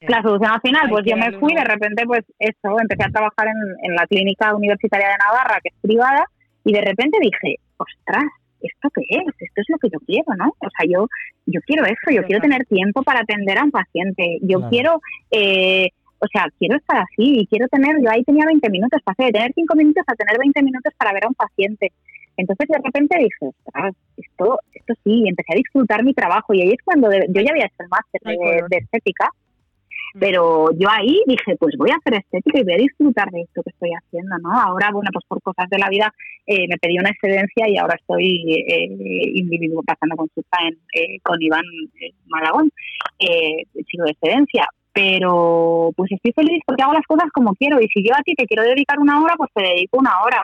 [0.00, 3.10] eh, La solución al final, pues yo me fui, de repente, pues eso, empecé a
[3.10, 6.24] trabajar en, en la clínica universitaria de Navarra, que es privada,
[6.64, 8.24] y de repente dije, ostras,
[8.60, 9.26] ¿esto qué es?
[9.38, 10.48] Esto es lo que yo quiero, ¿no?
[10.58, 11.06] O sea, yo,
[11.46, 14.70] yo quiero eso, yo quiero tener tiempo para atender a un paciente, yo Claro.
[14.70, 15.88] quiero, eh,
[16.18, 19.32] o sea, quiero estar así, y quiero tener, yo ahí tenía 20 minutos, pasé de
[19.32, 21.92] tener 5 minutos a tener 20 minutos para ver a un paciente.
[22.36, 26.62] Entonces de repente dije, ostras, esto, esto sí, y empecé a disfrutar mi trabajo, y
[26.62, 28.20] ahí es cuando de- yo ya había hecho el máster
[28.68, 29.30] de, estética,
[30.18, 33.62] pero yo ahí dije, pues voy a hacer estética y voy a disfrutar de esto
[33.62, 34.50] que estoy haciendo, ¿no?
[34.58, 36.12] Ahora, bueno, pues por cosas de la vida
[36.46, 38.88] eh, me pedí una excedencia y ahora estoy eh,
[39.34, 41.64] individuo pasando con en, eh, con Iván
[42.00, 42.70] eh, Malagón,
[43.18, 44.66] eh, chico de excedencia.
[44.92, 48.34] Pero pues estoy feliz porque hago las cosas como quiero y si yo a ti
[48.34, 50.42] te quiero dedicar una hora, pues te dedico una hora.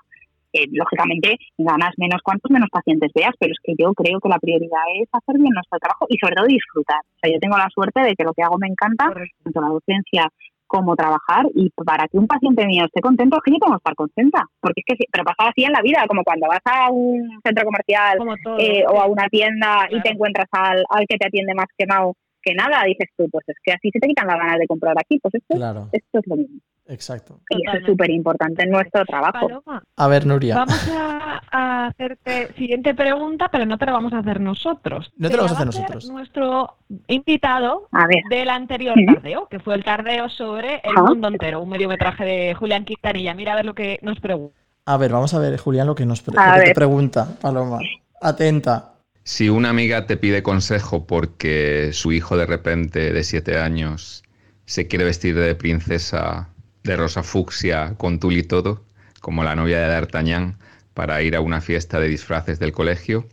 [0.52, 4.38] Eh, lógicamente ganas menos cuantos menos pacientes veas, pero es que yo creo que la
[4.38, 7.00] prioridad es hacer bien nuestro trabajo y sobre todo disfrutar.
[7.00, 9.12] O sea, yo tengo la suerte de que lo que hago me encanta,
[9.44, 10.28] tanto la docencia
[10.66, 13.82] como trabajar y para que un paciente mío esté contento es que yo tengo que
[13.84, 16.64] estar contenta, porque es que sí, pero pasa así en la vida, como cuando vas
[16.64, 18.58] a un centro comercial Como todo.
[18.58, 22.14] eh, o a una tienda y te encuentras al, al que te atiende más quemado
[22.42, 24.94] que nada, dices tú, pues es que así se te quitan las ganas de comprar
[24.98, 26.58] aquí, pues esto, Claro, esto es lo mismo.
[26.86, 27.40] Exacto.
[27.50, 29.32] Y eso es súper importante en nuestro trabajo.
[29.48, 30.54] Paloma, A ver, Nuria.
[30.56, 35.10] vamos a, a hacerte siguiente pregunta, pero no te la vamos a hacer nosotros.
[35.16, 36.10] No te la vamos a hacer nosotros.
[36.10, 36.76] Nuestro
[37.08, 41.68] invitado A ver, del anterior tardeo, que fue el tardeo sobre el mundo entero, un
[41.70, 43.34] mediometraje de Julián Quintanilla.
[43.34, 44.56] Mira a ver lo que nos pregunta.
[44.84, 46.74] A ver, vamos a ver, Julián, lo que nos pre- A lo que te ver.
[46.74, 47.78] pregunta, Paloma.
[48.20, 48.88] Atenta.
[49.24, 54.24] Si una amiga te pide consejo porque su hijo de repente de siete años
[54.64, 56.48] se quiere vestir de princesa
[56.84, 58.84] de rosa fucsia con tul y todo,
[59.20, 60.58] como la novia de D'Artagnan,
[60.94, 63.26] para ir a una fiesta de disfraces del colegio,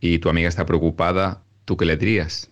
[0.00, 2.50] y tu amiga está preocupada, ¿tú qué le dirías?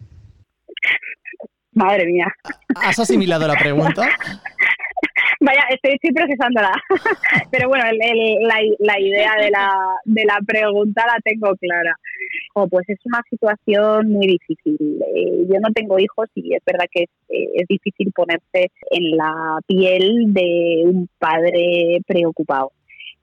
[1.75, 2.27] madre mía.
[2.75, 4.09] ¿Has asimilado la pregunta?
[5.45, 6.73] Vaya, estoy, procesándola.
[7.51, 9.75] Pero bueno, el- la idea de la,
[10.05, 11.97] de la pregunta la tengo clara.
[12.55, 14.77] Oh, pues es una situación muy difícil.
[15.15, 19.17] Eh, yo no tengo hijos y es verdad que es, eh, es difícil ponerse en
[19.17, 22.73] la piel de un padre preocupado.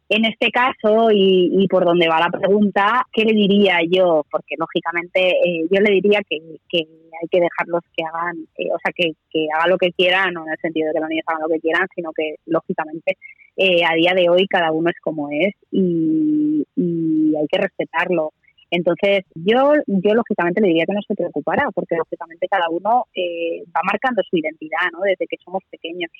[0.10, 4.26] En este caso, y, y por donde va la pregunta, ¿qué le diría yo?
[4.32, 8.92] Porque lógicamente eh, yo le diría que, hay que dejarlos que hagan, eh, o sea,
[8.96, 11.44] que, que hagan lo que quieran, no en el sentido de que los niños hagan
[11.44, 13.18] lo que quieran, sino que lógicamente
[13.56, 18.32] eh, a día de hoy cada uno es como es y, y hay que respetarlo.
[18.72, 23.64] Entonces, yo, yo lógicamente le diría que no se preocupara, porque lógicamente cada uno eh,
[23.76, 25.02] va marcando su identidad, ¿no?
[25.02, 26.12] Desde que somos pequeños.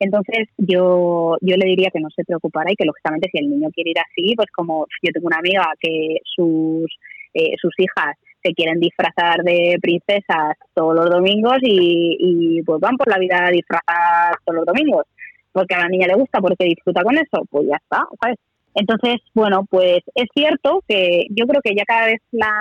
[0.00, 3.68] Entonces, yo, yo le diría que no se preocupara y que lógicamente si el niño
[3.72, 6.90] quiere ir así, pues como yo tengo una amiga que sus,
[7.34, 12.96] eh, sus hijas se quieren disfrazar de princesas todos los domingos y, y pues van
[12.96, 15.04] por la vida disfrazadas todos los domingos,
[15.52, 18.38] porque a la niña le gusta, porque disfruta con eso, pues ya está, ¿sabes?
[18.74, 22.52] Entonces, bueno, pues es cierto que yo creo que ya cada vez la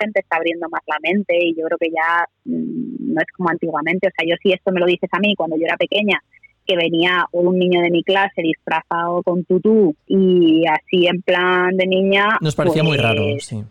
[0.00, 3.50] gente está abriendo más la mente y yo creo que ya mm, no es como
[3.50, 4.08] antiguamente.
[4.08, 6.18] O sea, yo si esto me lo dices a mí cuando yo era pequeña,
[6.68, 11.86] que venía un niño de mi clase disfrazado con tutú y así en plan de
[11.86, 12.36] niña.
[12.42, 13.64] Nos parecía muy pues, raro, sí.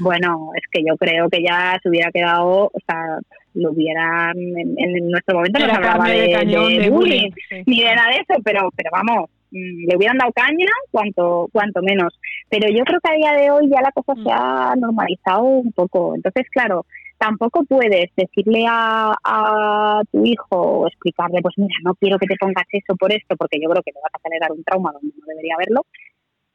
[0.00, 3.18] Bueno, es que yo creo que ya se hubiera quedado, o sea,
[3.54, 6.90] lo hubieran, en, en nuestro momento no se Era hablaba de, de cañón de de
[6.90, 7.30] bullying, bullying.
[7.50, 7.62] sí.
[7.66, 11.82] ni de nada de eso, pero, pero vamos, mm, le hubieran dado caña, cuanto, cuanto
[11.82, 12.18] menos.
[12.48, 15.72] Pero yo creo que a día de hoy ya la cosa se ha normalizado un
[15.72, 16.14] poco.
[16.14, 16.86] Entonces, claro,
[17.18, 22.36] tampoco puedes decirle a, a tu hijo o explicarle, pues mira, no quiero que te
[22.36, 25.14] pongas eso por esto, porque yo creo que le vas a generar un trauma donde
[25.18, 25.86] no debería haberlo.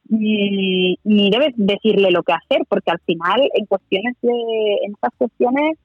[0.06, 4.32] Ni, ni debes decirle lo que hacer, porque al final, en cuestiones de,
[4.82, 5.78] en estas cuestiones,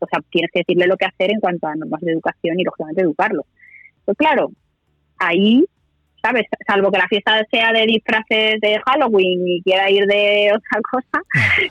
[0.00, 2.64] o sea, tienes que decirle lo que hacer en cuanto a normas de educación y
[2.64, 3.46] lógicamente educarlo.
[4.04, 4.50] Pues claro,
[5.18, 5.64] ahí,
[6.28, 6.46] ¿sabes?
[6.66, 11.22] Salvo que la fiesta sea de disfraces de Halloween y quiera ir de otra cosa,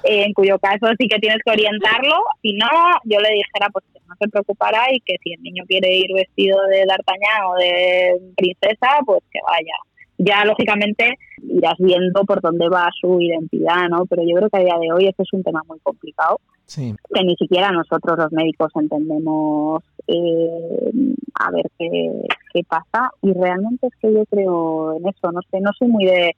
[0.03, 2.15] eh, en cuyo caso sí que tienes que orientarlo.
[2.41, 2.67] Si no,
[3.03, 6.13] yo le dijera pues que no se preocupara y que si el niño quiere ir
[6.13, 9.73] vestido de D'Artagnan o de princesa, pues que vaya
[10.17, 14.05] ya lógicamente irás viendo por dónde va su identidad, ¿no?
[14.05, 16.39] Pero yo creo que a día de hoy este es un tema muy complicado,
[16.75, 20.91] que ni siquiera nosotros los médicos entendemos eh,
[21.35, 22.11] a ver qué,
[22.53, 26.05] qué pasa y realmente es que yo creo en eso, no sé, no soy muy
[26.05, 26.35] de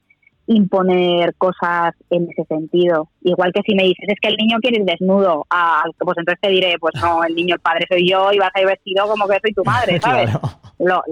[0.52, 3.08] imponer cosas en ese sentido.
[3.22, 6.40] Igual que si me dices, es que el niño quiere ir desnudo, ah, pues entonces
[6.40, 9.06] te diré, pues no, el niño, el padre soy yo y vas a ir vestido
[9.06, 10.30] como que soy tu madre, ¿sabes?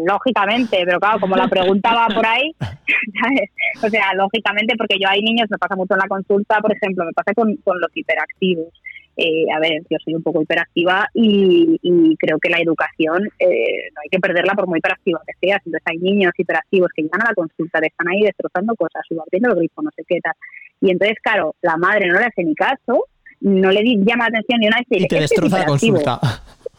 [0.07, 3.51] lógicamente, pero claro, como la pregunta va por ahí, ¿sabes?
[3.85, 7.05] O sea, lógicamente, porque yo hay niños, me pasa mucho en la consulta, por ejemplo,
[7.05, 8.73] me pasa con, con los hiperactivos
[9.21, 11.77] eh, a ver, yo soy un poco hiperactiva y,
[12.21, 15.61] creo que la educación eh, no hay que perderla por muy hiperactiva que seas.
[15.67, 19.57] Entonces hay niños hiperactivos que llegan a la consulta, están ahí destrozando cosas, subiendo el
[19.57, 20.35] grifo, no sé qué tal.
[20.81, 23.07] Y entonces, claro, la madre no le hace ni caso,
[23.41, 26.21] no le llama la atención ni una vez y, te este destroza la consulta.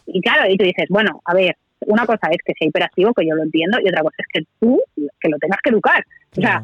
[0.07, 3.27] Y claro, y tú dices, bueno, a ver, una cosa es que sea hiperactivo, que
[3.27, 6.05] yo lo entiendo, y otra cosa es que tú que lo tengas que educar.
[6.37, 6.61] O sea,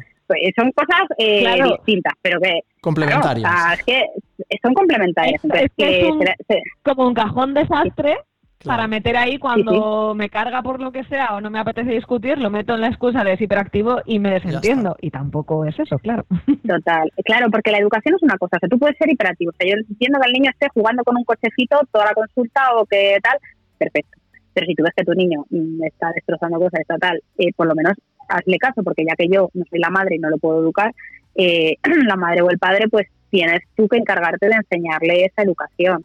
[0.56, 2.60] son cosas eh, distintas, pero que...
[2.80, 3.78] Complementarias.
[3.78, 4.06] es que
[4.62, 5.40] son complementarias.
[5.44, 8.16] Es, como un cajón desastre
[8.64, 12.38] para meter ahí cuando me carga por lo que sea o no me apetece discutir,
[12.38, 14.96] lo meto en la excusa de hiperactivo y me desentiendo.
[15.00, 16.24] Y tampoco es eso, claro.
[16.66, 17.10] Total.
[17.24, 18.56] Claro, porque la educación es una cosa.
[18.56, 19.50] O sea, tú puedes ser hiperactivo.
[19.50, 22.74] O sea, yo entiendo que el niño esté jugando con un cochecito toda la consulta
[22.76, 23.38] o que tal,
[23.78, 24.18] perfecto.
[24.52, 27.66] Pero si tú ves que tu niño mm, está destrozando cosas, está tal, eh, por
[27.66, 27.94] lo menos
[28.28, 30.92] hazle caso, porque ya que yo no soy la madre y no lo puedo educar,
[31.34, 36.04] eh, la madre o el padre, pues tienes tú que encargarte de enseñarle esa educación.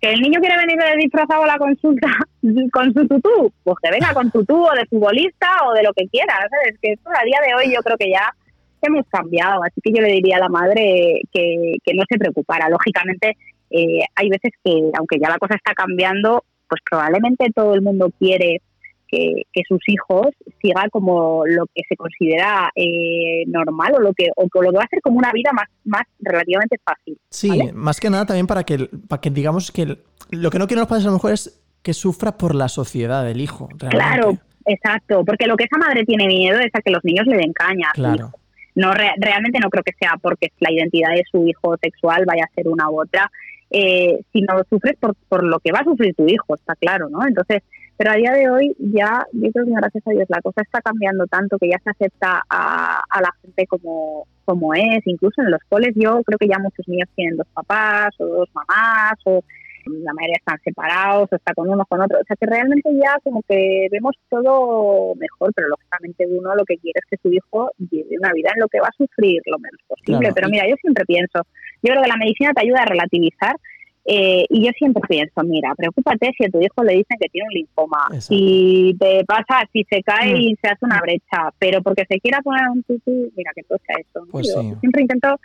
[0.00, 2.08] ¿Que el niño quiere venir disfrazado a la consulta
[2.72, 3.52] con su tutú?
[3.62, 6.34] Pues que venga con tutú o de futbolista o de lo que quiera.
[6.34, 6.78] ¿sabes?
[6.80, 8.32] Que esto a día de hoy yo creo que ya
[8.80, 9.62] hemos cambiado.
[9.62, 12.70] Así que yo le diría a la madre que, no se preocupara.
[12.70, 13.36] Lógicamente,
[13.70, 18.10] eh, hay veces que, aunque ya la cosa está cambiando, pues probablemente todo el mundo
[18.18, 18.62] quiere
[19.10, 20.28] que, sus hijos
[20.60, 24.84] siga como lo que se considera eh, normal o lo que o lo que va
[24.84, 27.18] a ser como una vida más, más relativamente fácil.
[27.30, 29.98] Sí, más que nada también para que, para que digamos que
[30.30, 33.24] lo que no quieren los padres a lo mejor es que sufra por la sociedad
[33.24, 33.68] del hijo.
[33.78, 37.36] Claro, exacto, porque lo que esa madre tiene miedo es a que los niños le
[37.36, 37.88] den caña.
[37.94, 38.32] Claro.
[38.74, 42.54] No, realmente no creo que sea porque la identidad de su hijo sexual vaya a
[42.54, 43.30] ser una u otra,
[43.70, 47.26] eh, sino sufres por, por lo que va a sufrir tu hijo, está claro, ¿no?
[47.26, 47.62] Entonces,
[48.00, 50.80] pero a día de hoy ya, yo creo que gracias a Dios la cosa está
[50.80, 55.02] cambiando tanto que ya se acepta a, la gente como, como es.
[55.04, 58.48] Incluso en los coles yo creo que ya muchos niños tienen dos papás o dos
[58.54, 59.44] mamás o
[59.84, 62.18] la mayoría están separados o está con uno con otro.
[62.18, 66.78] O sea que realmente ya como que vemos todo mejor, pero lógicamente uno lo que
[66.78, 69.58] quiere es que su hijo lleve una vida en lo que va a sufrir lo
[69.58, 70.32] menos posible.
[70.34, 71.42] Pero mira, yo siempre pienso,
[71.82, 73.56] yo creo que la medicina te ayuda a relativizar
[74.04, 77.46] eh, y yo siempre pienso, mira, preocúpate si a tu hijo le dicen que tiene
[77.48, 82.04] un linfoma, si te pasa, si se cae y se hace una brecha, pero porque
[82.08, 84.26] se quiera poner un tutú, mira que cosa eso.
[84.30, 85.36] Pues yo siempre intento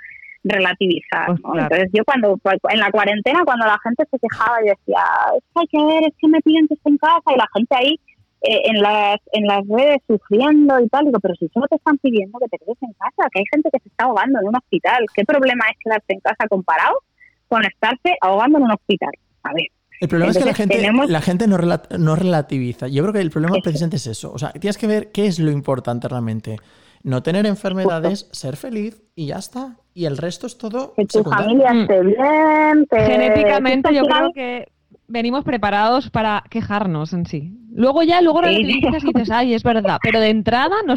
[0.44, 1.28] relativizar.
[1.28, 2.39] Pues Entonces yo cuando,
[2.70, 5.04] en la cuarentena, cuando la gente se quejaba y decía,
[5.36, 7.48] es que hay que ver, es que me piden que esté en casa y la
[7.54, 8.00] gente ahí
[8.41, 11.98] eh, en, las, en las redes sufriendo y tal, digo, pero si solo te están
[11.98, 14.56] pidiendo que te quedes en casa, que hay gente que se está ahogando en un
[14.56, 17.00] hospital, ¿qué problema es quedarte en casa comparado
[17.47, 19.12] con estarse ahogando en un hospital.
[19.43, 19.67] A ver.
[20.01, 22.88] El problema es que la gente, la gente no, no relativiza.
[22.88, 24.31] Yo creo que el problema precisamente es eso.
[24.34, 26.58] O sea, tienes que ver qué es lo importante realmente.
[27.03, 29.77] No tener enfermedades, ser feliz y ya está.
[29.93, 30.93] Y el resto es todo.
[30.95, 32.88] Que tu familia esté bien.
[32.91, 34.67] Genéticamente, yo creo que
[35.08, 37.53] venimos preparados para quejarnos en sí.
[37.71, 39.99] Luego ya, luego relativizas y dices, ay, es verdad.
[40.01, 40.95] Pero de entrada no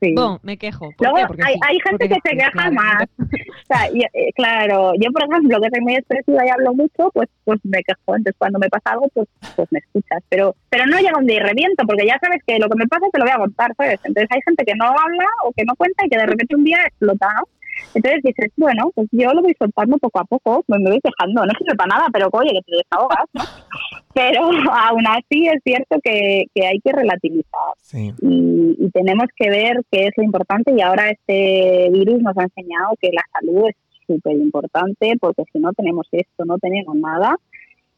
[0.00, 0.14] Sí.
[0.42, 0.90] me quejo.
[0.98, 3.04] Luego, hay, gente que se queja más.
[3.18, 7.28] o sea, eh, claro, yo por ejemplo, que soy muy expresiva y hablo mucho, pues
[7.44, 8.16] pues me quejo.
[8.16, 10.22] Entonces cuando me pasa algo, pues pues me escuchas.
[10.30, 12.86] Pero pero no llega un día y reviento, porque ya sabes que lo que me
[12.86, 14.00] pasa te lo voy a contar, ¿sabes?
[14.04, 16.64] Entonces hay gente que no habla o que no cuenta y que de repente un
[16.64, 17.59] día explota, ¿no?
[17.94, 21.52] Entonces dices, bueno, pues yo lo voy soltando poco a poco, me voy dejando, no
[21.58, 23.42] sirve para nada, pero oye, que te desahogas, ¿no?
[24.12, 27.60] Pero aún así es cierto que, que hay que relativizar.
[27.92, 32.42] Y, y, tenemos que ver qué es lo importante y ahora este virus nos ha
[32.42, 33.76] enseñado que la salud es
[34.08, 37.36] súper importante porque si no tenemos esto, no tenemos nada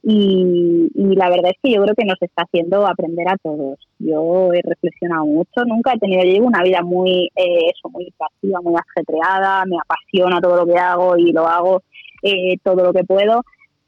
[0.02, 3.78] y, la verdad es que yo creo que nos está haciendo aprender a todos.
[3.98, 8.12] Yo he reflexionado mucho, nunca he tenido, yo llevo una vida muy, eh, eso, muy
[8.16, 11.82] pasiva, muy ajetreada, me apasiona todo lo que hago y lo hago
[12.22, 13.44] eh, todo lo que puedo,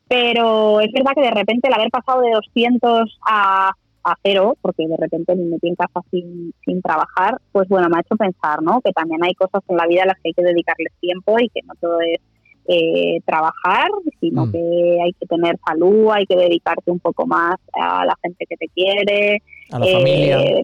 [0.09, 3.73] pero es verdad que de repente el haber pasado de 200 a
[4.05, 7.97] a cero, porque de repente me metí en casa sin, sin trabajar, pues bueno, me
[7.97, 8.81] ha hecho pensar, ¿no?
[8.83, 11.49] Que también hay cosas en la vida a las que hay que dedicarles tiempo y
[11.49, 12.21] que no todo es
[12.67, 13.89] eh, trabajar,
[14.21, 14.53] sino Mm.
[14.53, 18.57] que hay que tener salud, hay que dedicarte un poco más a la gente que
[18.57, 20.41] te quiere, A la familia.
[20.41, 20.63] eh,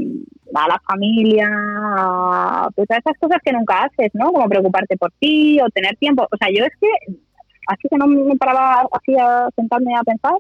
[0.54, 4.32] a la familia, a, pues a esas cosas que nunca haces, ¿no?
[4.32, 6.26] Como preocuparte por ti o tener tiempo.
[6.30, 6.88] O sea, yo es que,
[7.68, 10.34] así que no me paraba así a sentarme a pensar,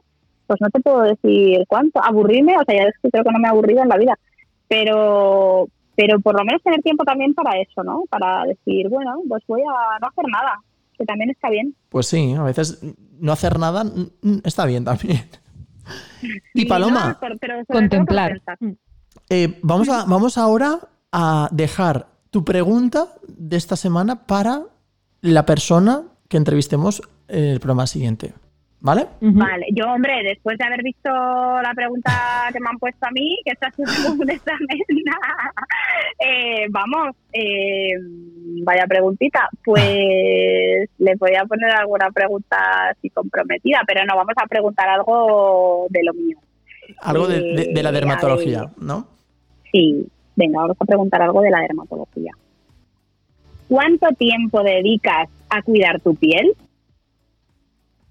[0.46, 2.02] pues no te puedo decir cuánto.
[2.02, 4.18] Aburrirme, o sea, ya es que creo que no me he aburrido en la vida,
[4.68, 8.04] pero pero por lo menos tener tiempo también para eso, ¿no?
[8.08, 10.54] Para decir, bueno, pues voy a no hacer nada,
[11.00, 11.74] que también está bien.
[11.88, 12.78] Pues sí, a veces
[13.18, 15.24] no hacer nada mm, mm, está bien también.
[16.54, 18.32] Y Paloma, no, pero- Contemplar.
[18.32, 18.58] pensar.
[19.30, 20.78] eh, vamos, a, vamos ahora
[21.10, 24.62] a dejar tu pregunta de esta semana para
[25.22, 28.34] la persona que entrevistemos en el programa siguiente.
[28.82, 29.06] ¿Vale?
[29.20, 32.10] Vale, yo, hombre, después de haber visto la pregunta
[32.50, 34.78] que me han puesto a mí, que está siendo un examen,
[36.18, 37.92] eh, vamos, eh,
[38.64, 39.84] vaya preguntita, pues
[40.98, 46.02] le voy a poner alguna pregunta así comprometida, pero no, vamos a preguntar algo de
[46.02, 46.38] lo mío.
[47.02, 48.70] Algo de, de- de la Eh, dermatología, ver.
[48.78, 49.06] ¿no?
[49.72, 52.32] Sí, venga, vamos a preguntar algo de la dermatología.
[53.68, 56.52] ¿Cuánto tiempo dedicas a cuidar tu piel?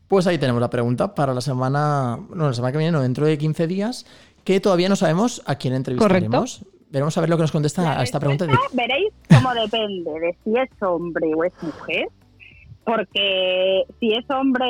[0.09, 3.25] Pues ahí tenemos la pregunta para la semana, no, la semana que viene, no, dentro
[3.25, 4.05] de 15 días,
[4.43, 6.65] que todavía no sabemos a quién entrevistaremos.
[6.91, 8.45] Veremos a ver lo que nos contesta La a esta pregunta.
[8.47, 12.07] de- Veréis cómo depende de si es hombre o es mujer,
[12.89, 14.65] porque si es hombre,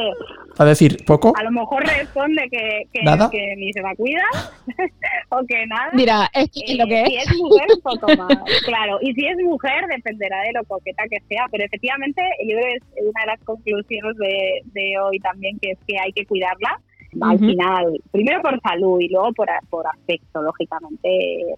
[0.57, 1.33] A decir, poco.
[1.37, 3.29] a lo mejor responde que, que, ¿Nada?
[3.31, 4.25] que ni se va a cuidar
[5.29, 5.89] o que nada.
[5.93, 7.27] Mira, es que Eh, lo que si es.
[7.31, 8.37] es mujer, poco más.
[8.65, 11.45] Claro, y si es mujer, dependerá de lo coqueta que sea.
[11.51, 15.71] Pero efectivamente, yo creo que es una de las conclusiones de, de hoy también, que
[15.71, 16.79] es que hay que cuidarla.
[17.21, 21.09] Al final, primero por salud y luego por, por aspecto, lógicamente,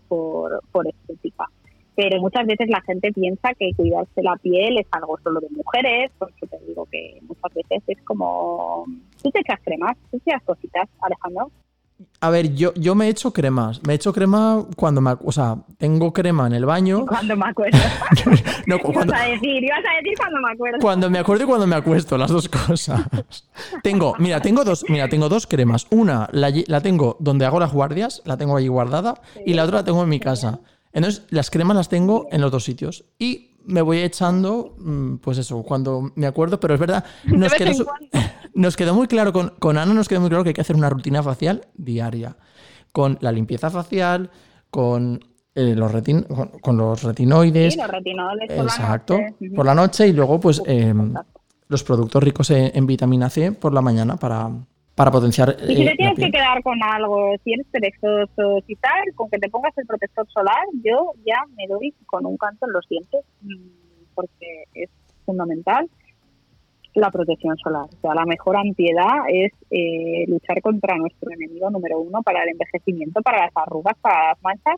[0.08, 1.46] por, por estética.
[1.96, 6.12] Pero muchas veces la gente piensa que cuidarse la piel es algo solo de mujeres,
[6.18, 8.86] porque te digo que muchas veces es como...
[9.22, 11.52] Tú te echas cremas, tú te echas cositas, Alejandro.
[12.20, 13.82] A ver, yo, yo me he hecho cremas.
[13.86, 15.14] Me he hecho crema cuando me...
[15.24, 17.06] O sea, tengo crema en el baño.
[17.08, 17.78] Cuando me acuerdo.
[18.66, 20.78] No, cuando, Ibas a decir, ibas a decir cuando me acuerdo.
[20.80, 23.02] cuando me acuerdo y cuando me acuesto, las dos cosas.
[23.84, 25.88] Tengo, mira, tengo dos, mira, tengo dos cremas.
[25.90, 29.80] Una la, la tengo donde hago las guardias, la tengo ahí guardada, y la otra
[29.80, 30.60] la tengo en mi casa.
[30.94, 33.06] Entonces, las cremas las tengo en los dos sitios.
[33.18, 37.86] Y me voy echando, mm, pues eso, cuando me acuerdo, pero es verdad, nos quedó,
[38.56, 40.76] nos quedó muy claro, con, con Ana nos quedó muy claro que hay que hacer
[40.76, 42.36] una rutina facial diaria.
[42.92, 44.30] Con la limpieza facial,
[44.70, 45.20] con,
[45.56, 49.50] eh, los, retin- con, con los retinoides, Sí, los retinoles por Exacto, la noche.
[49.56, 51.42] por la noche y luego pues eh, exacto.
[51.68, 54.50] los productos ricos en, en vitamina C por la mañana para,
[54.96, 58.76] para potenciar Y si eh, te tienes que quedar con algo, si eres perezoso y
[58.76, 62.66] tal, con que te pongas el protector solar, yo ya me doy con un canto
[62.68, 64.90] en los dientes, mm, porque es
[65.26, 65.90] fundamental
[66.94, 67.86] la protección solar.
[67.86, 72.50] O sea, la mejor antiedad es eh, luchar contra nuestro enemigo número uno para el
[72.50, 74.76] envejecimiento, para las arrugas, para las manchas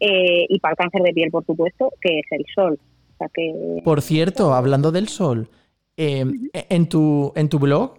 [0.00, 2.78] eh, y para el cáncer de piel, por supuesto, que es el sol.
[3.14, 5.48] O sea que Por cierto, hablando del sol,
[5.96, 7.98] eh, en, tu, en tu blog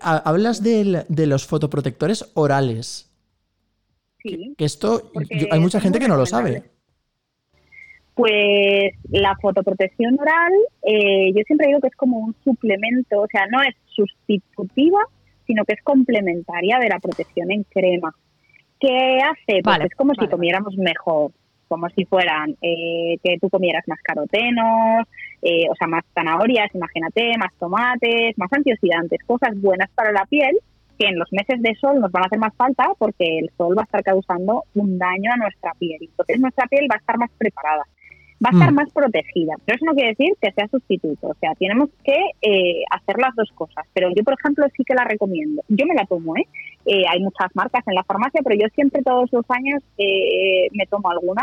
[0.00, 3.04] hablas del- de los fotoprotectores orales.
[4.22, 6.64] sí, Que esto yo- hay mucha gente que no lo sabe.
[8.14, 13.46] Pues la fotoprotección oral, eh, yo siempre digo que es como un suplemento, o sea,
[13.46, 14.98] no es sustitutiva,
[15.46, 18.12] sino que es complementaria de la protección en crema.
[18.80, 19.44] ¿Qué hace?
[19.46, 21.30] Pues Vale, es como vale, si comiéramos mejor,
[21.68, 25.06] como si fueran eh, que tú comieras más carotenos,
[25.42, 30.58] eh, o sea, más zanahorias, imagínate, más tomates, más antioxidantes, cosas buenas para la piel
[30.98, 33.76] que en los meses de sol nos van a hacer más falta porque el sol
[33.78, 35.98] va a estar causando un daño a nuestra piel.
[36.00, 37.84] Entonces nuestra piel va a estar más preparada,
[38.44, 38.74] va a estar Mm.
[38.76, 39.54] más protegida.
[39.64, 41.28] Pero eso no quiere decir que sea sustituto.
[41.28, 43.84] O sea, tenemos que eh, hacer las dos cosas.
[43.94, 45.62] Pero yo, por ejemplo, sí que la recomiendo.
[45.68, 46.46] Yo me la tomo, ¿eh?
[46.86, 50.86] Eh, hay muchas marcas en la farmacia, pero yo siempre todos los años eh, me
[50.86, 51.42] tomo alguna.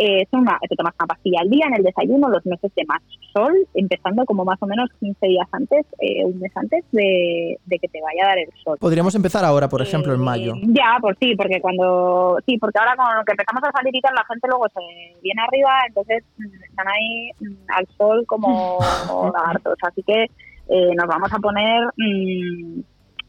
[0.00, 2.84] Eh, son una, te tomas una pastilla al día en el desayuno los meses de
[2.86, 7.58] más sol, empezando como más o menos 15 días antes, eh, un mes antes de,
[7.66, 8.78] de que te vaya a dar el sol.
[8.80, 10.52] Podríamos empezar ahora, por ejemplo, en Eh, mayo.
[10.68, 12.38] Ya, pues sí, porque cuando.
[12.46, 15.20] Sí, porque ahora con lo que empezamos a salir y tal, la gente luego se
[15.20, 18.78] viene arriba, entonces mm, están ahí mm, al sol como
[19.34, 19.74] lagartos.
[19.82, 20.22] Así que
[20.68, 21.82] eh, nos vamos a poner.
[21.96, 22.80] mm,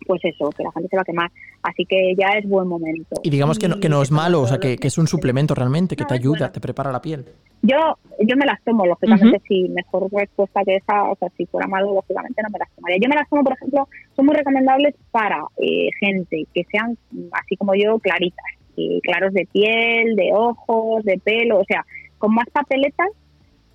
[0.07, 1.31] pues eso, que la gente se va a quemar.
[1.61, 3.17] Así que ya es buen momento.
[3.21, 5.53] Y digamos que no, que no es malo, o sea, que, que es un suplemento
[5.55, 6.51] realmente, que No, te ayuda, bueno.
[6.53, 7.25] te prepara la piel.
[7.61, 7.75] Yo,
[8.21, 11.93] yo me las tomo, lógicamente, sí, mejor respuesta que esa, o sea, si fuera malo,
[11.93, 12.97] lógicamente no me las tomaría.
[13.01, 16.97] Yo me las tomo, por ejemplo, son muy recomendables para eh, gente que sean,
[17.33, 18.45] así como yo, claritas,
[18.77, 21.85] eh, claros de piel, de ojos, de pelo, o sea,
[22.17, 23.09] con más papeletas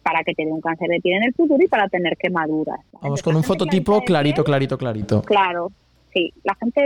[0.03, 2.80] para que te dé un cáncer de piel en el futuro y para tener quemaduras.
[3.03, 5.22] Vamos con un fototipo clarito, clarito, clarito.
[5.22, 5.72] Claro,
[6.15, 6.33] sí.
[6.45, 6.81] La gente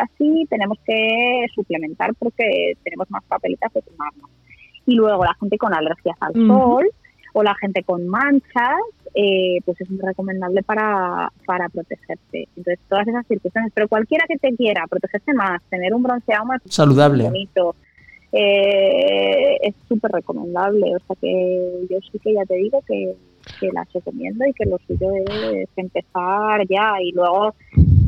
[0.00, 4.30] así tenemos que suplementar porque tenemos más papeletas de quemarnos.
[4.86, 6.90] Y luego la gente con alergias al sol
[7.34, 8.80] o la gente con manchas,
[9.14, 12.48] eh, pues es muy recomendable para, para protegerte.
[12.56, 16.62] Entonces, todas esas circunstancias, pero cualquiera que te quiera protegerse más, tener un bronceado más
[16.64, 17.76] saludable, bonito,
[18.32, 20.96] eh, es súper recomendable.
[20.96, 23.14] O sea que yo sí que ya te digo que,
[23.60, 25.08] que las recomiendo y que lo suyo
[25.52, 27.54] es empezar ya y luego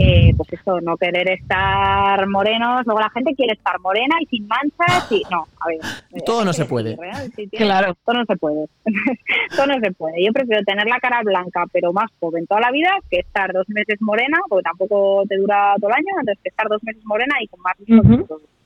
[0.02, 4.48] eh, pues eso, no querer estar morenos, luego la gente quiere estar morena y sin
[4.48, 6.24] manchas y no, a ver.
[6.24, 6.96] Todo no se puede.
[7.52, 7.94] claro.
[8.06, 8.66] Todo no se puede.
[9.56, 10.24] todo no se puede.
[10.24, 13.68] Yo prefiero tener la cara blanca pero más joven toda la vida que estar dos
[13.68, 17.34] meses morena, porque tampoco te dura todo el año, antes que estar dos meses morena
[17.42, 17.74] y con más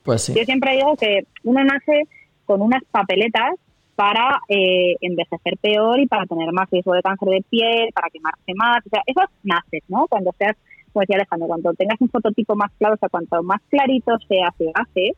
[0.03, 0.33] Pues sí.
[0.37, 2.03] Yo siempre digo que uno nace
[2.45, 3.55] con unas papeletas
[3.95, 8.53] para eh, envejecer peor y para tener más riesgo de cáncer de piel, para quemarse
[8.55, 8.85] más.
[8.85, 10.07] O sea, eso naces, ¿no?
[10.07, 10.55] Cuando seas
[10.95, 14.47] como decía Alejandro, cuando tengas un fototipo más claro, o sea, cuanto más clarito sea
[14.57, 15.11] se hace,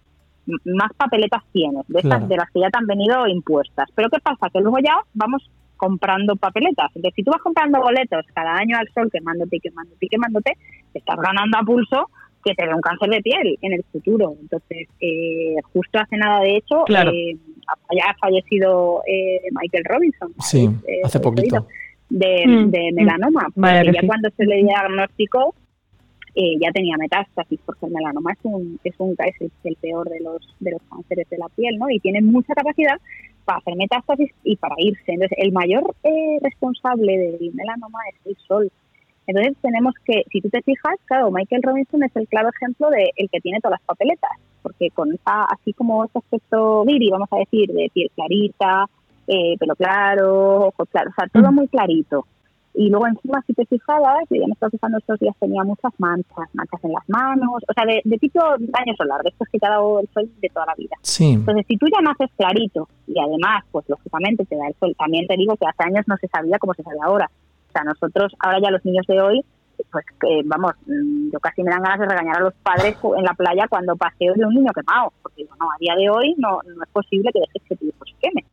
[0.65, 3.87] más papeletas tienes, de, estas, de las que ya te han venido impuestas.
[3.93, 4.49] Pero ¿qué pasa?
[4.51, 6.87] Que luego ya vamos comprando papeletas.
[6.95, 10.53] Entonces, si tú vas comprando boletos cada año al sol, quemándote y quemándote y quemándote,
[10.93, 12.09] te estás ganando a pulso
[12.43, 14.35] que te dé un cáncer de piel en el futuro.
[14.39, 17.37] Entonces, eh, justo hace nada, de hecho, eh,
[18.03, 20.33] ha fallecido eh, Michael Robinson.
[20.39, 20.69] Sí,
[21.03, 21.67] hace poquito.
[22.09, 22.69] De, mm.
[22.71, 23.47] de melanoma.
[23.55, 25.53] ya cuando se le diagnosticó,
[26.39, 30.19] eh, ya tenía metástasis, porque el melanoma es un, es un es el, peor de
[30.19, 31.89] los, de los cánceres de la piel, ¿no?
[31.89, 33.01] Y tiene mucha capacidad
[33.43, 35.13] para hacer metástasis y para irse.
[35.13, 38.71] Entonces, el mayor eh, responsable del melanoma es el sol.
[39.27, 43.11] Entonces, tenemos que, si tú te fijas, claro, Michael Robinson es el claro ejemplo de
[43.17, 47.27] el que tiene todas las papeletas, porque con esa, así como ese aspecto viri, vamos
[47.31, 48.85] a decir, de piel clarita,
[49.27, 51.55] eh, pelo claro, ojos claros, o sea, todo mm.
[51.55, 52.25] muy clarito.
[52.73, 56.47] Y luego encima, si te fijabas, ya me estaba fijando estos días, tenía muchas manchas,
[56.53, 59.71] manchas en las manos, o sea, de, tipo daño solar, de estos que te ha
[59.71, 60.95] dado el sol de toda la vida.
[61.01, 61.33] Sí.
[61.33, 65.25] Entonces, si tú ya naces clarito y además, pues lógicamente te da el sol, también
[65.25, 67.29] te digo que hace años no se sabía como se sabe ahora.
[67.67, 69.45] O sea, nosotros, ahora ya los niños de hoy,
[69.91, 73.23] pues que, vamos, mm, yo casi me dan ganas de regañar a los padres en
[73.23, 76.35] la playa cuando paseo de un niño quemado, porque digo, no, a día de hoy
[76.37, 78.45] no, no es posible que dejes que tu hijo se queme.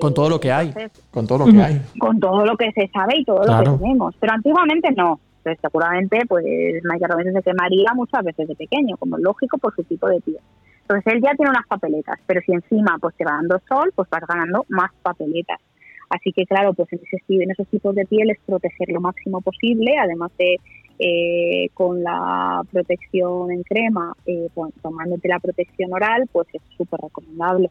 [0.00, 0.72] Con, todo lo que hay.
[1.10, 1.80] Con todo lo que hay.
[1.98, 4.14] Con todo lo que se sabe y todo lo que tenemos.
[4.20, 5.18] Pero antiguamente no.
[5.38, 9.74] Entonces, seguramente, pues Michael Robinson se quemaría muchas veces de pequeño, como es lógico por
[9.74, 10.40] su tipo de piel.
[10.82, 14.10] Entonces, él ya tiene unas papeletas, pero si encima pues te va dando sol, pues
[14.10, 15.60] vas ganando más papeletas.
[16.08, 19.40] Así que, claro, pues en, ese, en esos tipos de piel es proteger lo máximo
[19.40, 20.60] posible, además de
[20.98, 24.48] eh, con la protección en crema, eh,
[24.82, 27.70] tomándote la protección oral, pues es súper recomendable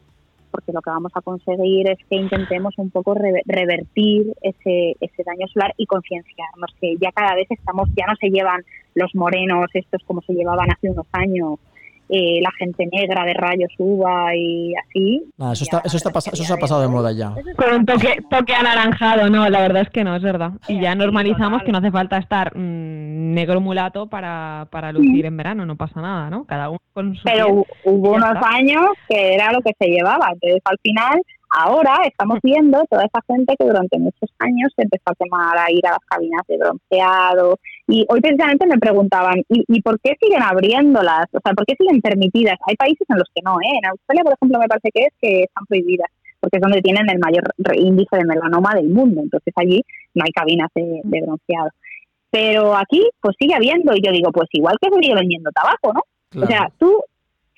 [0.56, 5.46] porque lo que vamos a conseguir es que intentemos un poco revertir ese, ese daño
[5.52, 8.64] solar y concienciarnos que ya cada vez estamos, ya no se llevan
[8.94, 11.58] los morenos estos como se llevaban hace unos años,
[12.08, 15.22] eh, la gente negra de rayos uva y así.
[15.52, 17.34] eso, está, eso, está eso se ha pasado de moda ya.
[17.56, 20.52] Con un toque, toque anaranjado, no, la verdad es que no, es verdad.
[20.68, 25.36] Y ya normalizamos que no hace falta estar mm, negro mulato para, para lucir en
[25.36, 26.44] verano, no pasa nada, ¿no?
[26.44, 27.24] Cada uno con su.
[27.24, 31.20] Pero hubo unos años que era lo que se llevaba, entonces al final
[31.58, 35.72] Ahora estamos viendo toda esa gente que durante muchos años se empezó a quemar, a
[35.72, 37.58] ir a las cabinas de bronceado.
[37.88, 41.26] Y hoy precisamente me preguntaban, ¿y, por qué siguen abriéndolas?
[41.32, 42.58] O sea, ¿por qué siguen permitidas?
[42.66, 43.78] Hay países en los que no, ¿eh?
[43.82, 47.08] En Australia, por ejemplo, me parece que es que están prohibidas, porque es donde tienen
[47.08, 47.44] el mayor
[47.74, 49.22] índice de melanoma del mundo.
[49.22, 49.82] Entonces allí
[50.14, 51.70] no hay cabinas de, bronceado.
[52.30, 53.94] Pero aquí, pues sigue habiendo.
[53.94, 56.02] Y yo digo, pues igual que sigue vendiendo tabaco, ¿no?
[56.42, 56.98] O sea, tú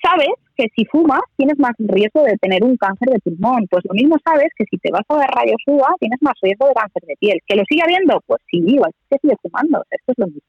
[0.01, 0.29] sabes
[0.59, 3.65] que si fumas tienes más riesgo de tener un cáncer de pulmón.
[3.69, 6.67] Pues lo mismo sabes que si te vas a ver rayos UVA tienes más riesgo
[6.67, 7.39] de cáncer de piel.
[7.47, 8.21] ¿Que lo sigue habiendo?
[8.27, 9.81] Pues sí, igual que sigue fumando.
[9.89, 10.41] Esto es lo mismo.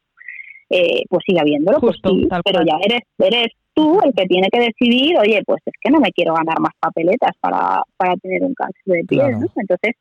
[0.71, 4.61] Eh, pues sigue habiéndolo, pues sí, pero ya eres, eres tú el que tiene que
[4.61, 8.55] decidir, oye, pues es que no me quiero ganar más papeletas para, para tener un
[8.55, 9.95] cáncer de piel, Entonces,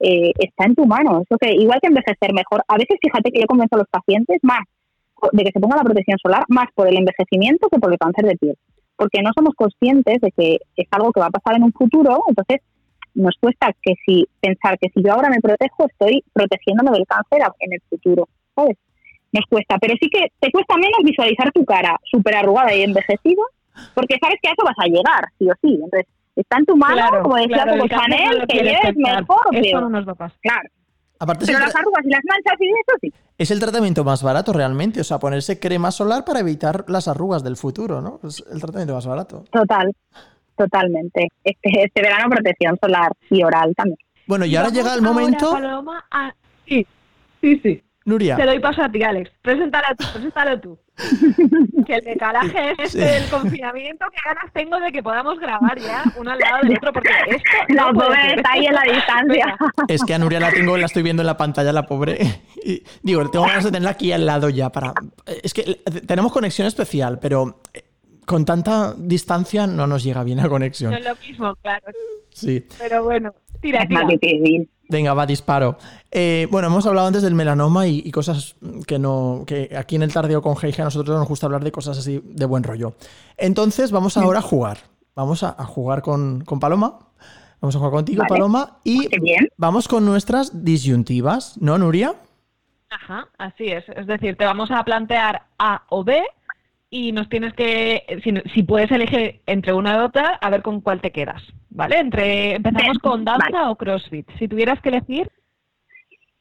[0.00, 1.22] eh, está en tu mano.
[1.22, 4.38] Eso que, igual que envejecer mejor, a veces fíjate que yo convenzo a los pacientes
[4.42, 4.62] más
[5.32, 8.24] de que se ponga la protección solar, más por el envejecimiento que por el cáncer
[8.24, 8.56] de piel
[8.98, 12.20] porque no somos conscientes de que es algo que va a pasar en un futuro,
[12.28, 12.60] entonces
[13.14, 17.40] nos cuesta que si pensar que si yo ahora me protejo estoy protegiéndome del cáncer
[17.60, 18.76] en el futuro, ¿sabes?
[19.32, 23.42] Nos cuesta, pero sí que te cuesta menos visualizar tu cara súper arrugada y envejecida,
[23.94, 25.74] porque sabes que a eso vas a llegar, sí o sí.
[25.74, 30.08] Entonces, está en tu mano, como decía como Chanel, que lleves mejor Eso no nos
[30.08, 30.38] va a pasar.
[30.40, 30.68] Claro,
[31.20, 33.12] Aparte Pero las arrugas y las manchas y eso sí.
[33.38, 35.00] es el tratamiento más barato realmente.
[35.00, 38.20] O sea, ponerse crema solar para evitar las arrugas del futuro, ¿no?
[38.22, 39.44] Es el tratamiento más barato.
[39.50, 39.92] Total,
[40.56, 41.28] totalmente.
[41.44, 43.98] Este, este verano protección solar y oral también.
[44.26, 45.50] Bueno, y ahora Vamos llega el momento.
[45.52, 46.32] Paloma, a-
[46.66, 46.86] Sí,
[47.40, 47.82] sí, sí.
[48.08, 48.36] Nuria.
[48.36, 49.30] Te doy paso a ti, Alex.
[49.42, 50.78] Preséntalo tú, preséntalo tú.
[51.86, 52.98] que el decalaje este Sí.
[52.98, 56.92] del confinamiento, qué ganas tengo de que podamos grabar ya uno al lado del otro,
[56.92, 59.56] porque esto La no pobre está ahí en la distancia.
[59.86, 62.18] Es que a Nuria la tengo, la estoy viendo en la pantalla, la pobre.
[62.64, 64.94] Y, digo, tengo ganas de tenerla aquí al lado ya para.
[65.42, 67.84] Es que tenemos conexión especial, pero eh,
[68.26, 70.90] con tanta distancia no nos llega bien la conexión.
[70.92, 71.86] No es lo mismo, claro.
[72.30, 72.66] Sí.
[72.78, 74.06] Pero bueno, tira, Es tira.
[74.88, 75.76] Venga, va, disparo.
[76.10, 79.44] Eh, bueno, hemos hablado antes del melanoma y, y cosas que no.
[79.46, 82.22] que aquí en el tardeo con Geige a nosotros nos gusta hablar de cosas así
[82.24, 82.94] de buen rollo.
[83.36, 84.78] Entonces, vamos ahora a jugar.
[85.14, 87.00] Vamos a, a jugar con, con Paloma.
[87.60, 88.28] Vamos a jugar contigo, Vale.
[88.30, 88.78] Paloma.
[88.84, 89.48] Y bien.
[89.56, 92.14] vamos con nuestras disyuntivas, ¿no, Nuria?
[92.88, 93.84] Ajá, así es.
[93.90, 96.22] Es decir, te vamos a plantear A o B
[96.90, 100.80] y nos tienes que, si, si puedes elegir entre una y otra, a ver con
[100.80, 101.42] cuál te quedas.
[101.70, 101.98] ¿Vale?
[101.98, 103.70] Entre, empezamos con danza vale.
[103.70, 104.26] o crossfit.
[104.38, 105.30] Si tuvieras que elegir,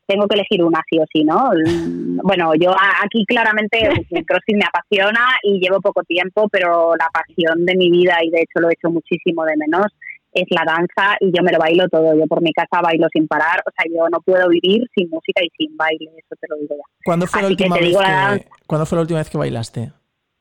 [0.08, 1.50] Tengo que elegir una sí o sí, ¿no?
[1.52, 3.78] Mm, Bueno, yo a- aquí claramente
[4.10, 8.30] el CrossFit me apasiona y llevo poco tiempo, pero la pasión de mi vida, y
[8.30, 9.88] de hecho lo he hecho muchísimo de menos,
[10.32, 12.18] es la danza y yo me lo bailo todo.
[12.18, 15.42] Yo por mi casa bailo sin parar, o sea, yo no puedo vivir sin música
[15.44, 16.84] y sin baile, eso te lo digo ya.
[17.04, 18.46] ¿Cuándo fue, la que última te vez digo que, la danza.
[18.66, 19.92] ¿Cuándo fue la última vez que bailaste?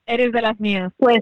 [0.06, 0.92] Eres de las mías.
[0.98, 1.20] Pues,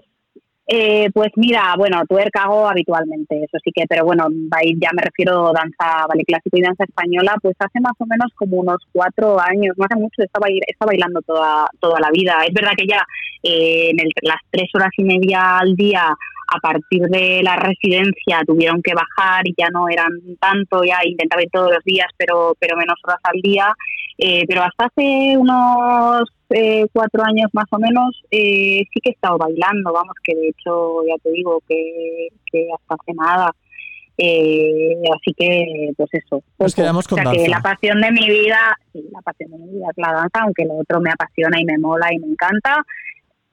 [0.67, 5.03] eh, pues mira, bueno, tuerca hago habitualmente, eso sí que, pero bueno, bail- ya me
[5.03, 9.39] refiero danza, ballet clásico y danza española, pues hace más o menos como unos cuatro
[9.39, 12.37] años, no hace mucho, estaba, estaba bailando toda, toda la vida.
[12.47, 13.03] Es verdad que ya
[13.43, 16.01] eh, en el- las tres horas y media al día,
[16.47, 21.43] a partir de la residencia, tuvieron que bajar y ya no eran tanto, ya intentaba
[21.43, 23.71] ir todos los días, pero, pero menos horas al día.
[24.17, 29.13] Eh, pero hasta hace unos eh, cuatro años más o menos eh, sí que he
[29.13, 33.51] estado bailando, vamos, que de hecho ya te digo que, que hasta hace nada.
[34.17, 36.41] Eh, así que, pues eso.
[36.57, 36.81] Nos poco.
[36.81, 39.73] quedamos con o sea, que la pasión de mi vida, sí, la pasión de mi
[39.73, 42.85] vida es la danza, aunque lo otro me apasiona y me mola y me encanta.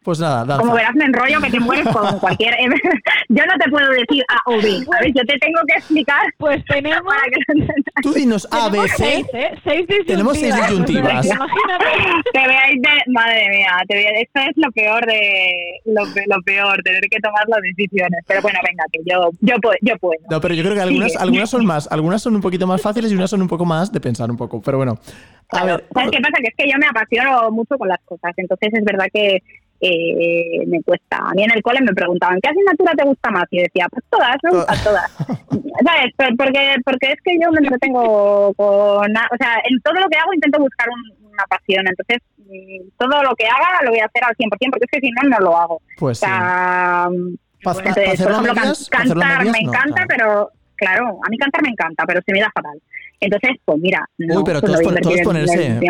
[0.03, 0.63] Pues nada, danza.
[0.63, 2.55] Como verás, me enrollo que te mueres con cualquier.
[3.29, 5.13] yo no te puedo decir A o B, ¿sabes?
[5.15, 8.03] Yo te tengo que explicar Pues tenemos, para que.
[8.03, 8.95] Tú dinos A, B, C.
[8.97, 9.51] seis, ¿eh?
[9.63, 10.07] Seis disyuntivas.
[10.07, 11.27] Tenemos seis disyuntivas.
[11.27, 11.85] Imagínate.
[12.33, 15.21] te veáis de madre mía te veáis- esto es lo peor de
[15.85, 19.77] lo, lo peor tener que tomar las decisiones pero bueno venga que yo yo puedo
[19.83, 22.67] yo puedo No, pero yo creo que algunas, algunas son más, algunas son un poquito
[22.67, 24.61] más fáciles y unas son un poco más de pensar un poco.
[24.63, 24.93] Pero bueno,
[25.51, 25.67] a Claro.
[25.67, 28.71] ver, sabes qué pasa que es que yo me apasiono mucho con las cosas entonces
[28.73, 29.43] es verdad que
[29.83, 31.17] eh, me cuesta.
[31.19, 33.87] A mí en el cole me preguntaban qué asignatura te gusta más y yo decía
[33.91, 35.11] pues todas me gustan todas.
[35.85, 38.67] sabes porque porque es que yo me entretengo con
[39.11, 41.85] o sea en todo lo que hago intento buscar un- una pasión.
[41.89, 45.01] Entonces mm, todo lo que haga lo voy a hacer al 100% porque es que
[45.07, 45.83] si no no lo hago.
[45.99, 46.31] Pues O sí.
[46.31, 47.09] sea,
[47.65, 50.09] pa- entonces, por ejemplo, can- cantar medias, me no, encanta, claro.
[50.09, 52.79] pero claro, a mí cantar me encanta, pero se me da fatal.
[53.25, 55.81] Entonces, pues mira, no, Uy, pero pues todos no pon- todos ponerse.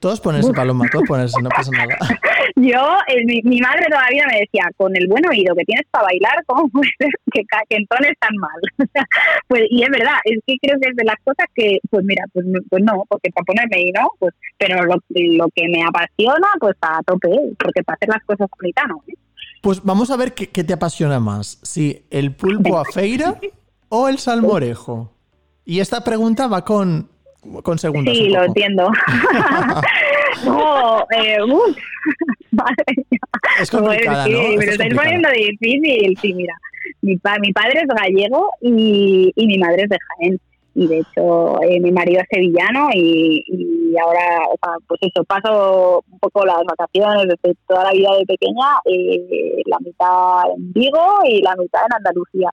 [0.00, 1.96] Todos ponerse paloma, todos ponerse, no pasa nada.
[2.56, 6.04] Yo, eh, mi, mi madre todavía me decía, con el buen oído que tienes para
[6.06, 8.60] bailar, ¿cómo puede ser que, que entones tan mal?
[9.48, 12.24] Pues, y es verdad, es que creo que es de las cosas que, pues mira,
[12.32, 15.82] pues, no- pues no, porque para ponerme y no, pues, pero lo, lo que me
[15.82, 17.28] apasiona, pues a tope,
[17.58, 19.02] porque para hacer las cosas bonitas, ¿no?
[19.08, 19.14] ¿eh?
[19.60, 23.36] Pues vamos a ver qué, qué te apasiona más, si el pulpo a feira
[23.88, 25.12] o el salmorejo.
[25.70, 27.08] Y esta pregunta va con,
[27.62, 28.12] con segundos.
[28.16, 28.90] Sí, lo entiendo.
[30.44, 31.76] no, eh, uf,
[32.50, 33.06] madre.
[33.60, 34.38] Es complicada, ¿no?
[34.38, 36.18] sí, Esta me lo estáis poniendo difícil.
[36.20, 36.54] Sí, mira,
[37.02, 40.40] mi, pa- mi padre es gallego y, y mi madre es de Jaén.
[40.74, 45.24] Y de hecho, eh, mi marido es sevillano y, y ahora, o sea, pues eso,
[45.24, 50.72] paso un poco las vacaciones desde toda la vida de pequeña, eh, la mitad en
[50.72, 52.50] Vigo y la mitad en Andalucía.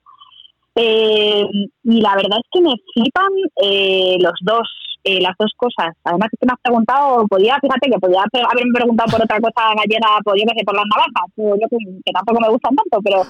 [0.80, 1.44] Eh,
[1.82, 4.68] y la verdad es que me flipan eh, los dos,
[5.02, 5.94] eh, las dos cosas.
[6.04, 9.40] Además, es que me has preguntado, podía, fíjate que podía haber- haberme preguntado por otra
[9.40, 12.48] cosa gallega, pues yo qué sé, por las navajas, pues yo que, que tampoco me
[12.50, 13.22] gustan tanto, pero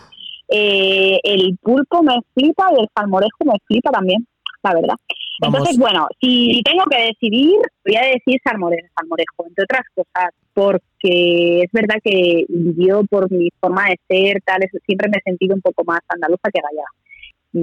[0.50, 4.26] eh, el pulpo me flipa y el salmorejo me flipa también,
[4.62, 4.94] la verdad.
[5.40, 5.58] Vamos.
[5.60, 11.62] Entonces, bueno, si tengo que decidir, voy a decir salmorejo, salmorejo, entre otras cosas, porque
[11.62, 12.44] es verdad que
[12.76, 16.50] yo, por mi forma de ser, tal, siempre me he sentido un poco más andaluza
[16.52, 16.88] que gallega.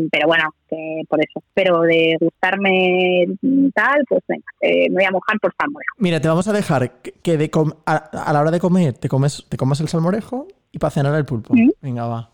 [0.03, 1.43] Mm, Pero bueno, que por eso.
[1.53, 3.25] Pero de gustarme
[3.73, 5.95] tal, pues venga, eh, me voy a mojar por salmorejo.
[5.97, 9.09] Mira, te vamos a dejar que- de com- a, a la hora de comer te
[9.09, 11.53] comes, te comas el salmorejo y para cenar el pulpo.
[11.53, 11.69] ¿Mm?
[11.81, 12.29] Venga, va.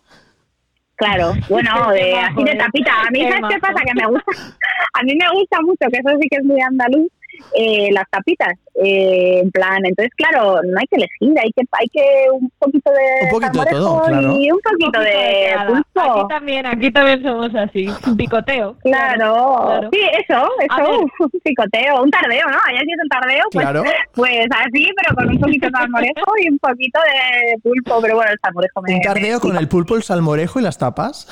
[0.95, 2.57] Claro, bueno, de, majo, así de eh.
[2.57, 2.91] tapita.
[3.01, 3.83] A mí, Qué ¿sabes qué pasa?
[3.85, 4.31] Que me gusta,
[4.93, 7.07] a mí me gusta mucho, que eso sí que es muy andaluz,
[7.55, 8.53] eh, las tapitas.
[8.83, 12.89] Eh, en plan, entonces, claro, no hay que elegir, hay que hay que un poquito
[12.89, 14.31] de Un poquito de todo, claro.
[14.37, 16.01] y un poquito, Un poquito de pulpo.
[16.01, 17.87] Aquí también, aquí también somos así.
[18.17, 18.75] Picoteo.
[18.81, 19.89] Claro, claro.
[19.91, 22.57] sí, eso, eso, un picoteo, un tardeo, ¿no?
[22.65, 23.83] Allá sí es un tardeo, pues, Claro.
[24.15, 28.31] pues así, pero con un poquito de salmorejo y un poquito de pulpo, pero bueno,
[28.31, 28.93] el salmorejo me...
[28.95, 31.27] Un tardeo me- con el pulpo, el salmorejo y las tapas.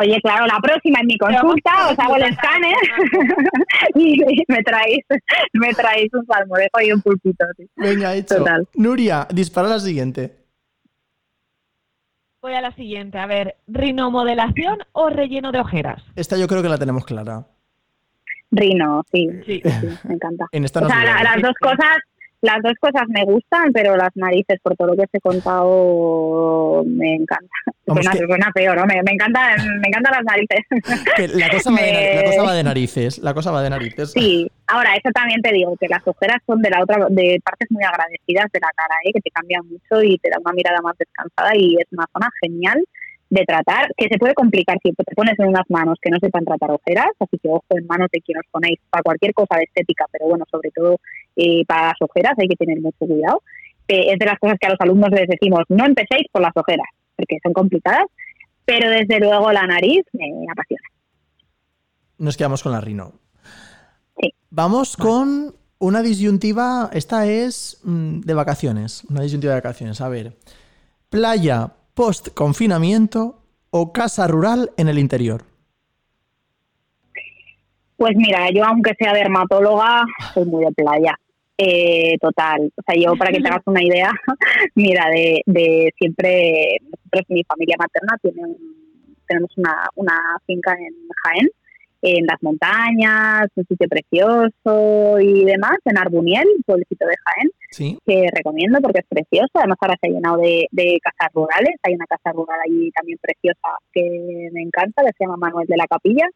[0.00, 2.74] Oye, claro, la próxima en mi consulta os hago el escáner
[3.94, 4.18] y
[4.48, 5.04] me traéis,
[5.52, 7.44] me traéis un salmorejo y un pulpito.
[7.56, 7.68] sí.
[7.76, 8.36] Venga, hecho.
[8.36, 8.66] Total.
[8.74, 10.34] Nuria, dispara la siguiente.
[12.40, 13.18] Voy a la siguiente.
[13.18, 16.02] A ver, ¿rinomodelación o relleno de ojeras?
[16.14, 17.44] Esta yo creo que la tenemos clara.
[18.52, 19.60] Rino, sí, Sí.
[19.64, 20.46] sí, me encanta.
[20.52, 21.24] En esta O no sea, se la- vale.
[21.24, 21.96] las dos cosas,
[22.42, 26.84] las dos cosas me gustan, pero las narices, por todo lo que os he contado,
[26.86, 27.46] me encanta.
[27.86, 28.84] Suena, que- suena feo, ¿no?
[28.84, 30.60] Me, me encanta, me encantan las narices.
[31.16, 33.18] Que la, cosa va de, Me- la cosa va de narices.
[33.18, 34.12] La cosa va de narices.
[34.12, 37.68] Sí, ahora eso también te digo, que las ojeras son de la otra, de partes
[37.70, 39.12] muy agradecidas de la cara, ¿eh?
[39.14, 42.28] que te cambian mucho y te da una mirada más descansada y es una zona
[42.42, 42.84] genial
[43.28, 46.44] de tratar, que se puede complicar si te pones en unas manos que no sepan
[46.44, 49.64] tratar ojeras, así que ojo en manos de quien os ponéis para cualquier cosa de
[49.64, 50.96] estética, pero bueno, sobre todo
[51.34, 53.42] eh, para las ojeras hay que tener mucho cuidado.
[53.88, 56.52] Eh, es de las cosas que a los alumnos les decimos, no empecéis por las
[56.54, 58.06] ojeras, porque son complicadas,
[58.64, 60.88] pero desde luego la nariz me apasiona.
[62.18, 63.12] Nos quedamos con la Rino.
[64.20, 64.32] Sí.
[64.50, 66.90] Vamos con una disyuntiva.
[66.92, 69.04] Esta es mm, de vacaciones.
[69.10, 70.00] Una disyuntiva de vacaciones.
[70.00, 70.32] A ver.
[71.10, 75.42] Playa post confinamiento o casa rural en el interior.
[77.96, 81.18] Pues mira, yo aunque sea dermatóloga, soy muy de playa.
[81.58, 82.70] Eh, total.
[82.76, 84.12] O sea, yo para que te hagas una idea,
[84.74, 88.42] mira, de, de siempre, nosotros, mi familia materna tiene
[89.26, 90.14] tenemos una, una
[90.46, 90.94] finca en
[91.24, 91.48] Jaén,
[92.06, 97.98] en las montañas, un sitio precioso y demás, en Arbuniel, un pueblecito de Jaén Sí.
[98.06, 99.50] que recomiendo porque es precioso.
[99.54, 101.74] Además, ahora se ha llenado de, de casas rurales.
[101.82, 105.76] Hay una casa rural allí también preciosa que me encanta, que se llama Manuel de
[105.76, 106.26] la Capilla,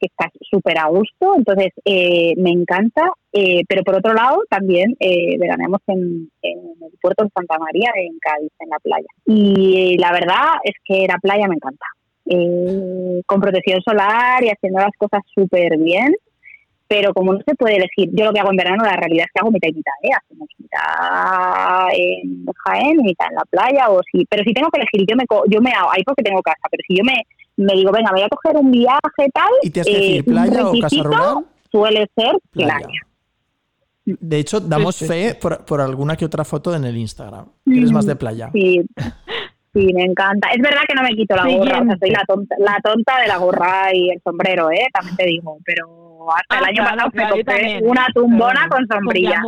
[0.00, 1.34] que está súper a gusto.
[1.36, 3.10] Entonces, eh, me encanta.
[3.32, 7.90] Eh, pero por otro lado, también eh, veraneamos en, en el puerto de Santa María,
[7.96, 9.08] en Cádiz, en la playa.
[9.24, 11.86] Y la verdad es que la playa me encanta.
[12.26, 16.14] Eh, con protección solar y haciendo las cosas súper bien
[16.88, 19.32] pero como no se puede elegir, yo lo que hago en verano, la realidad es
[19.32, 20.10] que hago mitad y mitad, ¿eh?
[20.14, 24.78] Hacemos mitad en Jaén y mitad en la playa, o si, pero si tengo que
[24.82, 27.14] elegir, yo me, co- yo me hago, ahí porque tengo casa, pero si yo me,
[27.56, 30.24] me digo, venga, voy a coger un viaje tal, ¿Y te has decir eh, un
[30.26, 31.44] playa o casa rural?
[31.70, 32.78] suele ser Playa.
[32.80, 33.00] playa.
[34.04, 37.46] De hecho, damos Sí, sí, fe por, por alguna que otra foto en el Instagram.
[37.64, 38.50] que Eres más de playa.
[38.52, 38.82] Sí,
[39.74, 40.48] sí, me encanta.
[40.50, 41.98] Es verdad que no me quito la gorra, o sea, Siguiente.
[42.00, 44.86] soy la tonta, la tonta de la gorra y el sombrero, ¿eh?
[44.92, 45.86] También te digo, pero
[46.36, 49.42] hasta el Ah, año claro, pasado claro, me compré una tumbona Pero con sombrilla.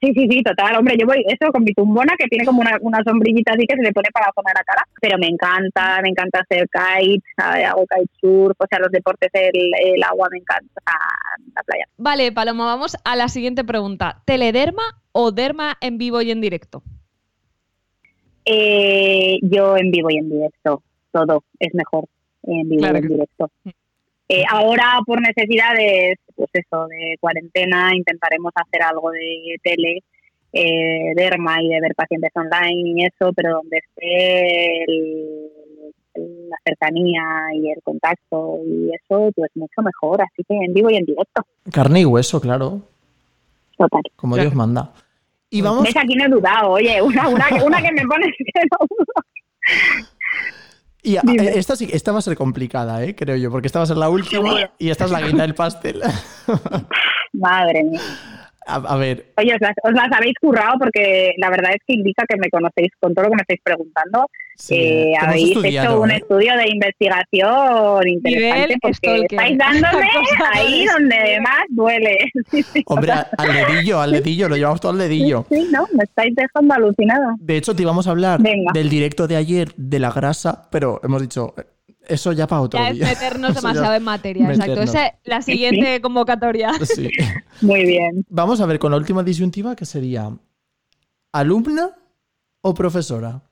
[0.00, 2.76] Sí, sí, sí, total, hombre, yo voy eso con mi tumbona que tiene como una,
[2.80, 5.28] una sombrillita así que se le pone para la zona de la cara, pero me
[5.28, 7.64] encanta, me encanta hacer kite, ¿sabes?
[7.64, 10.68] hago kitesurf, o sea, los deportes, el, el agua me encanta,
[11.54, 11.84] la playa.
[11.96, 14.20] Vale, Paloma, vamos a la siguiente pregunta.
[14.26, 14.82] ¿Telederma
[15.12, 16.82] o derma en vivo y en directo?
[18.44, 20.82] Eh, yo en vivo y en directo,
[21.12, 22.04] todo es mejor
[22.42, 23.50] en vivo Claro y en que directo.
[24.28, 30.02] Eh, ahora, por necesidades, pues eso, de cuarentena, intentaremos hacer algo de tele,
[30.52, 35.48] eh, derma y de ver pacientes online y eso, pero donde esté el-
[36.14, 37.22] el- la cercanía
[37.54, 40.22] y el contacto y eso, pues mucho mejor.
[40.22, 41.42] Así que en vivo y en directo,
[41.72, 42.82] Carne y hueso, claro.
[43.76, 44.02] total.
[44.16, 44.50] Como Claro.
[44.50, 44.92] Dios manda.
[45.54, 45.84] Y vamos.
[45.84, 45.96] ¿Ves?
[45.96, 48.10] Aquí no he dudado, oye, una, una, que- una que me no
[51.02, 51.48] Y a- Dime.
[51.58, 53.14] esta, sí, esta va a ser complicada, ¿eh?
[53.14, 55.54] creo yo, porque esta va a ser la última y esta es la guinda del
[55.54, 56.00] pastel.
[57.34, 58.00] Madre mía.
[58.66, 61.94] A, a ver, Oye, os las, os las habéis currado porque la verdad es que
[61.94, 64.26] indica que me conocéis con todo lo que me estáis preguntando.
[64.56, 66.16] sí, Eh, habéis hecho un ¿eh?
[66.16, 69.24] estudio de investigación interesante Nivel porque stalker.
[69.32, 70.08] estáis dándome
[70.54, 72.18] ahí donde más duele.
[72.50, 75.44] Sí, sí, Hombre, al dedillo, al dedillo, lo llevamos todo al dedillo.
[75.50, 77.34] sí, no, me estáis dejando alucinada.
[77.38, 78.72] De hecho, te íbamos a hablar Venga.
[78.72, 81.54] del directo de ayer de la grasa, pero hemos dicho,
[82.08, 84.80] eso ya para otro Ya es meternos Eso demasiado en materia, exacto.
[84.82, 86.72] Esa es la siguiente convocatoria.
[86.84, 87.08] Sí.
[87.60, 88.24] Muy bien.
[88.28, 90.30] Vamos a ver con la última disyuntiva que sería
[91.32, 91.90] ¿alumna
[92.60, 93.42] o profesora?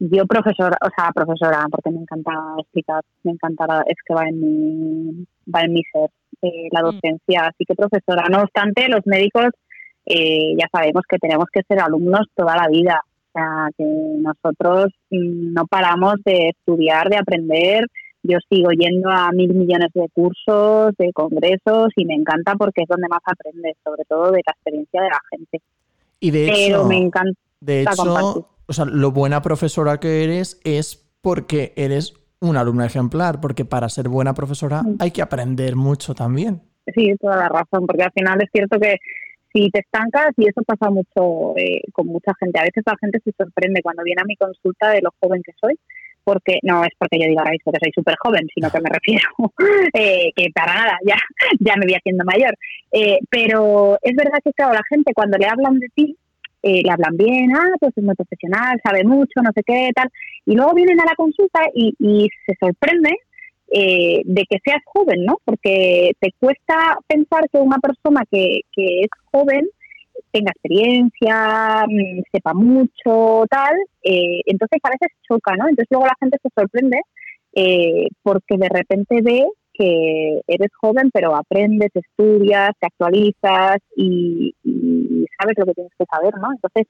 [0.00, 4.38] Yo profesora, o sea, profesora, porque me encanta explicar, me encanta, es que va en
[4.40, 6.08] mi, va en mi ser
[6.42, 6.84] eh, la Mm.
[6.84, 8.28] docencia, así que profesora.
[8.30, 9.48] No obstante, los médicos
[10.06, 13.00] eh, ya sabemos que tenemos que ser alumnos toda la vida,
[13.38, 17.86] sea, que nosotros mm, no paramos de estudiar, de aprender,
[18.22, 22.88] yo sigo yendo a mil millones de cursos, de congresos y me encanta porque es
[22.88, 25.62] donde más aprendes, sobre todo de la experiencia de la gente.
[26.20, 31.08] Y de hecho, me encanta de hecho o sea, lo buena profesora que eres es
[31.22, 34.96] porque eres una alumna ejemplar, porque para ser buena profesora mm.
[35.00, 36.60] hay que aprender mucho también.
[36.94, 38.96] Sí, toda la razón, porque al final es cierto que
[39.52, 43.20] si te estancas, y eso pasa mucho eh, con mucha gente, a veces la gente
[43.24, 45.78] se sorprende cuando viene a mi consulta de lo joven que soy,
[46.28, 49.28] porque no es porque yo diga ahora que soy súper joven, sino que me refiero
[49.94, 51.16] eh, que para nada, ya,
[51.58, 52.54] ya me voy haciendo mayor.
[52.92, 56.16] Eh, pero es verdad que, claro, la gente cuando le hablan de ti,
[56.62, 60.10] eh, le hablan bien, ah, pues es muy profesional, sabe mucho, no sé qué, tal,
[60.44, 63.14] y luego vienen a la consulta y, se sorprende
[63.72, 65.38] eh, de que seas joven, ¿no?
[65.44, 69.68] Porque te cuesta pensar que una persona que, que es joven
[70.32, 75.68] tenga experiencia, mm, sepa mucho, tal, eh, entonces a veces choca, ¿no?
[75.68, 76.98] Entonces luego la gente se sorprende
[78.22, 79.44] porque de repente ve
[79.78, 84.54] que eres joven, pero aprendes, estudias, te actualizas y,
[85.40, 86.48] sabes lo que tienes que saber, ¿no?
[86.52, 86.86] Entonces,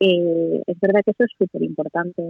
[0.00, 2.22] eh, es verdad que eso es súper importante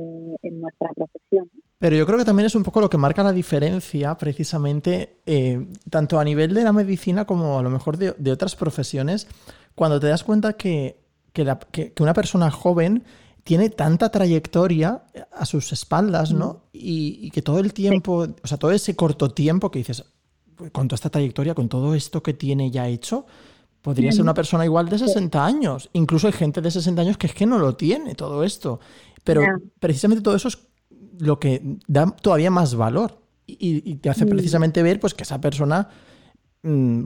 [0.42, 1.50] en nuestra profesión.
[1.78, 5.66] Pero yo creo que también es un poco lo que marca la diferencia, precisamente, eh,
[5.90, 9.28] tanto a nivel de la medicina como a lo mejor de, otras profesiones,
[9.74, 10.96] cuando te das cuenta que,
[11.32, 13.02] que una persona joven
[13.46, 16.64] tiene tanta trayectoria a sus espaldas, ¿no?
[16.72, 16.78] Mm.
[16.80, 20.04] Y, que todo el tiempo, o sea, todo ese corto tiempo que dices,
[20.56, 23.24] pues, con toda esta trayectoria, con todo esto que tiene ya hecho,
[23.86, 25.88] podría ser una persona igual de 60 años.
[25.92, 28.80] Incluso hay gente de 60 años que es que no lo tiene todo esto.
[29.22, 29.44] Pero
[29.78, 30.58] precisamente todo eso es
[31.20, 34.28] lo que da todavía más valor y, te hace mm.
[34.28, 35.88] precisamente ver pues que esa persona,
[36.64, 37.04] mm,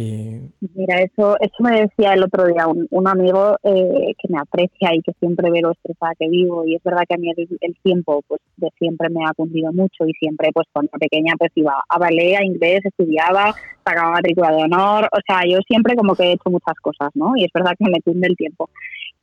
[0.00, 5.02] Mira, eso, eso me decía el otro día un, amigo eh, que me aprecia y
[5.02, 8.22] que siempre ve lo estresada que vivo y es verdad que a mí el, tiempo
[8.28, 11.98] pues de siempre me ha cundido mucho y siempre pues cuando pequeña pues iba a
[11.98, 16.32] ballet, a inglés, estudiaba, sacaba matrícula de honor, o sea, yo siempre como que he
[16.32, 17.36] hecho muchas cosas, ¿no?
[17.36, 18.68] Y es verdad que me cunde el tiempo.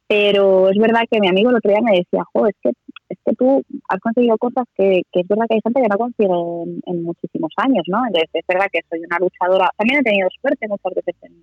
[0.07, 2.69] Pero es verdad que mi amigo el otro día me decía, jo, es que,
[3.09, 5.97] es que tú has conseguido cosas que, que es verdad que hay gente que no
[5.97, 8.05] consigue en, muchísimos años, ¿no?
[8.05, 9.69] Entonces es verdad que soy una luchadora.
[9.77, 11.33] También he tenido suerte muchas veces en,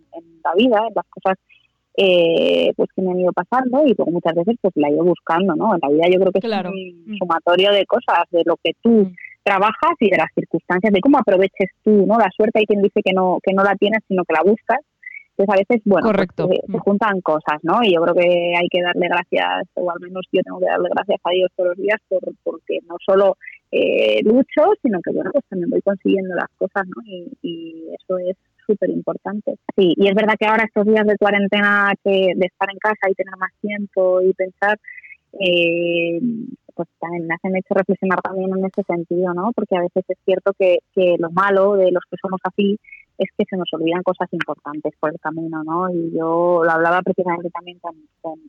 [0.45, 1.39] la vida, en las cosas
[1.97, 5.05] eh, pues que me han ido pasando y luego muchas veces pues la he ido
[5.05, 5.75] buscando, ¿no?
[5.75, 7.19] En la vida yo creo que es un mm.
[7.19, 9.15] sumatorio de cosas, de lo que tú mm.
[9.43, 12.17] trabajas y de las circunstancias, de cómo aproveches tú, ¿no?
[12.17, 14.79] La suerte hay quien dice que no, que no la tienes, sino que la buscas
[15.37, 17.83] entonces a veces, bueno, pues, eh, se, juntan cosas, ¿no?
[17.83, 20.91] Y yo creo que hay que darle gracias, o al menos yo tengo que darle
[20.95, 23.39] gracias a Dios todos los días por, porque no solo
[23.71, 27.03] eh, lucho, sino que, bueno, pues también voy consiguiendo las cosas, ¿no?
[27.07, 29.57] Y, eso es súper importante.
[29.77, 33.11] Sí, y es verdad que ahora estos días de cuarentena, que de estar en casa
[33.11, 34.79] y tener más tiempo y pensar,
[35.41, 36.21] eh,
[36.75, 39.53] pues también me hacen hecho reflexionar también en ese sentido, ¿no?
[39.55, 42.79] Porque a veces es cierto que, que lo malo de los que somos así
[43.19, 45.91] es que se nos olvidan cosas importantes por el camino, ¿no?
[45.91, 47.95] Y yo lo hablaba precisamente también con,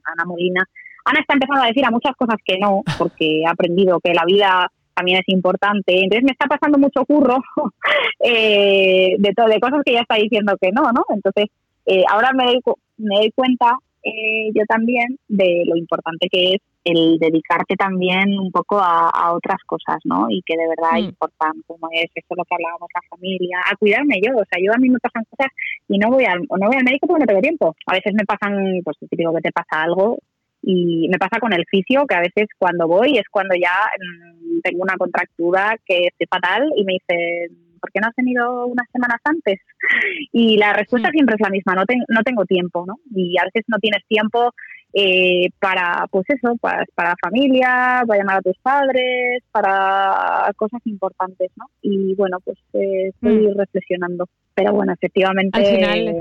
[0.05, 0.63] Ana Molina.
[1.05, 4.25] Ana está empezando a decir a muchas cosas que no, porque ha aprendido que la
[4.25, 5.99] vida también es importante.
[5.99, 7.37] Entonces me está pasando mucho curro
[8.19, 11.05] eh, de, de cosas que ya está diciendo que no, ¿no?
[11.09, 11.45] Entonces
[11.85, 12.61] eh, ahora me doy,
[12.97, 18.51] me doy cuenta eh, yo también de lo importante que es el dedicarte también un
[18.51, 20.27] poco a, otras cosas, ¿no?
[20.29, 21.09] Y que de verdad es mm.
[21.09, 24.73] importante, como es eso lo que hablábamos, la familia, a cuidarme yo, o sea, yo
[24.73, 25.51] a mí me pasan cosas
[25.87, 27.75] y no voy al, no voy al médico porque no tengo tiempo.
[27.87, 30.17] A veces me pasan, pues digo que te pasa algo
[30.61, 34.59] y me pasa con el fisio, que a veces cuando voy es cuando ya mm,
[34.61, 37.49] tengo una contractura que estoy fatal y me dice
[37.83, 39.59] ¿por qué no has venido unas semanas antes?
[40.31, 41.11] Y la respuesta mm.
[41.11, 42.95] siempre es la misma, no, no tengo tiempo, ¿no?
[43.13, 44.53] Y a veces no tienes tiempo
[44.95, 51.49] eh, para, pues eso, para, para familia, para llamar a tus padres, para cosas importantes,
[51.55, 51.65] ¿no?
[51.81, 53.57] Y bueno, pues eh, estoy mm.
[53.57, 54.29] reflexionando.
[54.53, 55.57] Pero bueno, efectivamente...
[55.57, 56.15] Al final,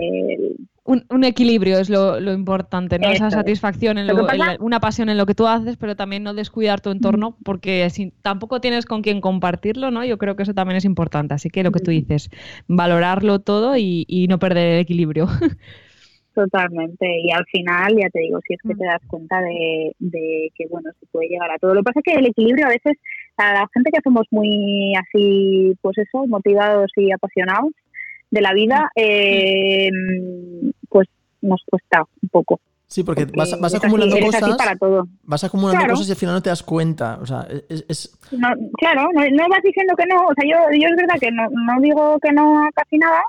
[0.85, 3.11] un, equilibrio es lo, importante, ¿no?
[3.11, 4.11] Esa satisfacción, en
[4.61, 8.11] una pasión en lo que tú haces, pero también no descuidar tu entorno, porque si
[8.23, 10.03] tampoco tienes con quién compartirlo, ¿no?
[10.03, 11.35] Yo creo que eso también es importante.
[11.35, 12.31] Así que lo que tú dices,
[12.68, 15.29] valorarlo todo y, y no perder el equilibrio.
[16.35, 18.89] Totalmente, y al final, ya te digo, si es que te mm.
[18.89, 19.95] das cuenta de,
[20.55, 21.74] que, bueno, se puede llegar a todo.
[21.74, 22.97] Lo que pasa es que el equilibrio a veces,
[23.37, 27.72] a la gente que somos muy así, pues eso, motivados y apasionados
[28.30, 29.01] de la vida, mm.
[29.01, 29.91] eh,
[30.89, 31.09] pues
[31.43, 32.61] nos cuesta un poco.
[32.87, 34.43] Sí, porque, vas, vas, acumulando cosas.
[35.22, 37.18] Vas acumulando cosas y al final no te das cuenta.
[37.22, 38.18] O sea, es.
[38.78, 40.26] claro, no, vas diciendo que no.
[40.26, 43.22] O sea, yo, yo es verdad que no, no digo que no a casi nada,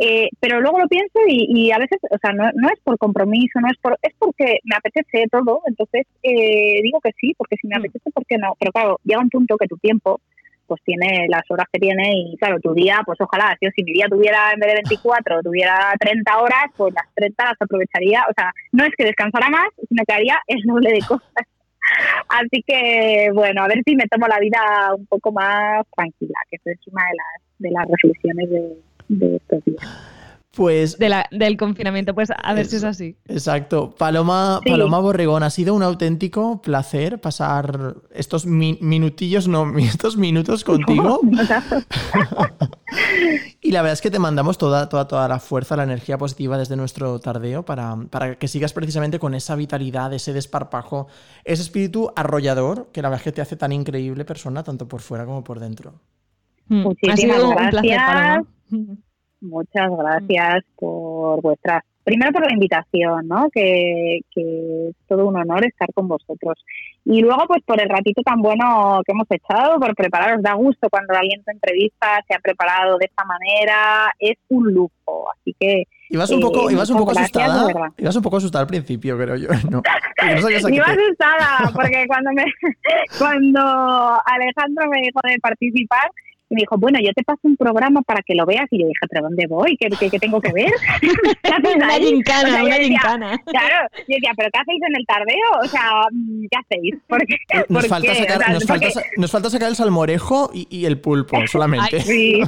[0.00, 3.60] eh, pero luego lo pienso y, a veces, o sea, no, no, es por compromiso,
[3.60, 7.66] no es por, es porque me apetece todo, entonces eh, digo que sí, porque si
[7.66, 7.80] me mm.
[7.80, 8.54] apetece, ¿por qué no?
[8.60, 10.20] Pero claro, llega un punto que tu tiempo
[10.68, 14.06] pues tiene las horas que tiene y claro, tu día, pues ojalá, si mi día
[14.08, 18.52] tuviera en vez de 24, tuviera 30 horas, pues las 30 las aprovecharía, o sea,
[18.70, 21.32] no es que descansara más, sino que haría el doble de cosas.
[22.28, 24.60] Así que, bueno, a ver si me tomo la vida
[24.94, 28.76] un poco más tranquila, que eso es una de las, de las reflexiones de,
[29.08, 29.86] de estos días.
[30.58, 30.98] Pues.
[30.98, 33.16] del confinamiento, pues a ver si es así.
[33.28, 33.94] Exacto.
[33.96, 41.20] Paloma, Paloma Borregón, ha sido un auténtico placer pasar estos minutillos, no, estos minutos contigo.
[43.60, 46.58] y la verdad es que te mandamos toda, toda, toda la fuerza, la energía positiva
[46.58, 51.06] desde nuestro tardeo para, para que sigas precisamente con esa vitalidad, ese desparpajo,
[51.44, 55.02] ese espíritu arrollador que la verdad es que te hace tan increíble persona, tanto por
[55.02, 56.00] fuera como por dentro.
[56.66, 56.82] Mm.
[56.82, 58.42] Muchísimas gracias.
[59.40, 63.48] Muchas gracias por vuestras, primero por la invitación, ¿no?
[63.50, 66.58] Que, que, es todo un honor estar con vosotros.
[67.04, 70.88] Y luego, pues por el ratito tan bueno que hemos echado, por prepararos, da gusto
[70.90, 75.30] cuando alguien te entrevista, se ha preparado de esta manera, es un lujo.
[75.32, 77.92] Así que Ibas un poco, eh, ibas un poco asustada.
[77.98, 79.48] Ibas un poco asustada al principio, creo yo.
[79.70, 79.82] No.
[80.70, 82.44] Iba asustada, porque cuando me
[83.18, 86.10] cuando Alejandro me dijo de participar,
[86.50, 88.66] y me dijo, bueno, yo te paso un programa para que lo veas.
[88.70, 89.76] Y yo dije, ¿pero dónde voy?
[89.76, 90.72] ¿Qué, qué, tengo que ver?
[91.76, 93.38] una gincana, una gincana.
[93.46, 95.62] Claro, yo decía, ¿pero qué hacéis en el tardeo?
[95.62, 96.94] O sea, mm, ¿qué hacéis?
[97.06, 97.36] Porque,
[97.68, 98.86] nos, falta sacar, nos, falta,
[99.16, 102.00] nos, falta sacar, el salmorejo y, y el pulpo solamente.
[102.00, 102.40] sí,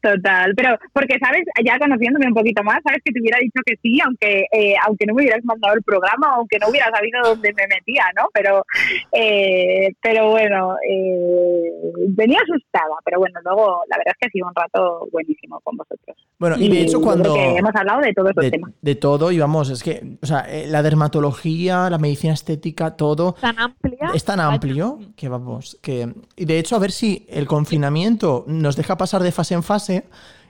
[0.00, 0.52] total.
[0.56, 1.42] Pero porque, ¿sabes?
[1.64, 3.00] Ya conociéndome un poquito más, ¿sabes?
[3.04, 6.34] Que te hubiera dicho que sí, aunque, eh, aunque no me hubieras mandado el programa,
[6.36, 8.28] aunque no hubiera sabido dónde me metía, ¿no?
[8.32, 8.64] Pero,
[9.12, 11.70] eh, pero bueno, eh,
[12.08, 15.76] venía asustada, pero bueno luego la verdad es que ha sido un rato buenísimo con
[15.76, 16.16] vosotros.
[16.38, 17.36] Bueno, y, de hecho cuando...
[17.36, 18.72] hemos hablado de todos los temas.
[18.80, 23.34] De todo, y vamos, es que, o sea, eh, la dermatología, la medicina estética, todo...
[23.40, 24.10] Tan amplia.
[24.14, 26.12] Es tan amplio que vamos, que...
[26.36, 30.04] Y de hecho, a ver si el confinamiento nos deja pasar de fase en fase,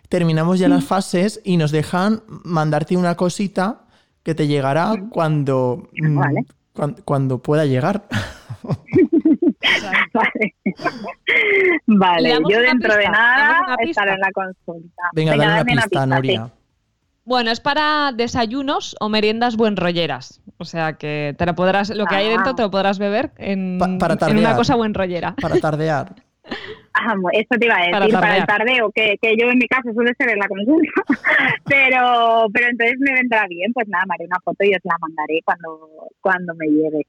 [0.09, 3.85] terminamos ya las fases y nos dejan mandarte una cosita
[4.23, 6.21] que te llegará cuando, mm,
[6.73, 8.05] cuando, cuando pueda llegar.
[10.13, 10.55] vale.
[11.87, 15.03] vale, yo dentro de nada estaré en la consulta.
[15.15, 16.51] Venga, dale una pista, Noria.
[17.25, 20.41] Bueno, es para desayunos o meriendas buen rolleras.
[20.59, 22.57] O sea que te la podrás, lo que hay dentro ah.
[22.57, 25.35] te lo podrás beber en, en una cosa buen rollera.
[25.41, 26.15] Para tardear.
[26.95, 29.93] Ah, eso te iba a decir, para, el tardeo, que, que, yo en mi caso
[29.95, 30.93] suele ser en la consulta,
[31.65, 34.97] pero, pero entonces me vendrá bien, pues nada, me haré una foto y os la
[35.01, 35.89] mandaré cuando,
[36.21, 37.07] cuando me llegue.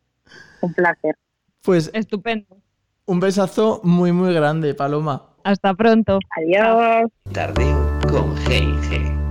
[0.62, 1.16] Un placer.
[1.64, 2.58] Pues estupendo.
[3.06, 5.30] Un besazo muy muy grande, Paloma.
[5.46, 6.20] Hasta pronto.
[6.38, 7.10] Adiós.
[7.32, 9.23] Tardeo con G&G.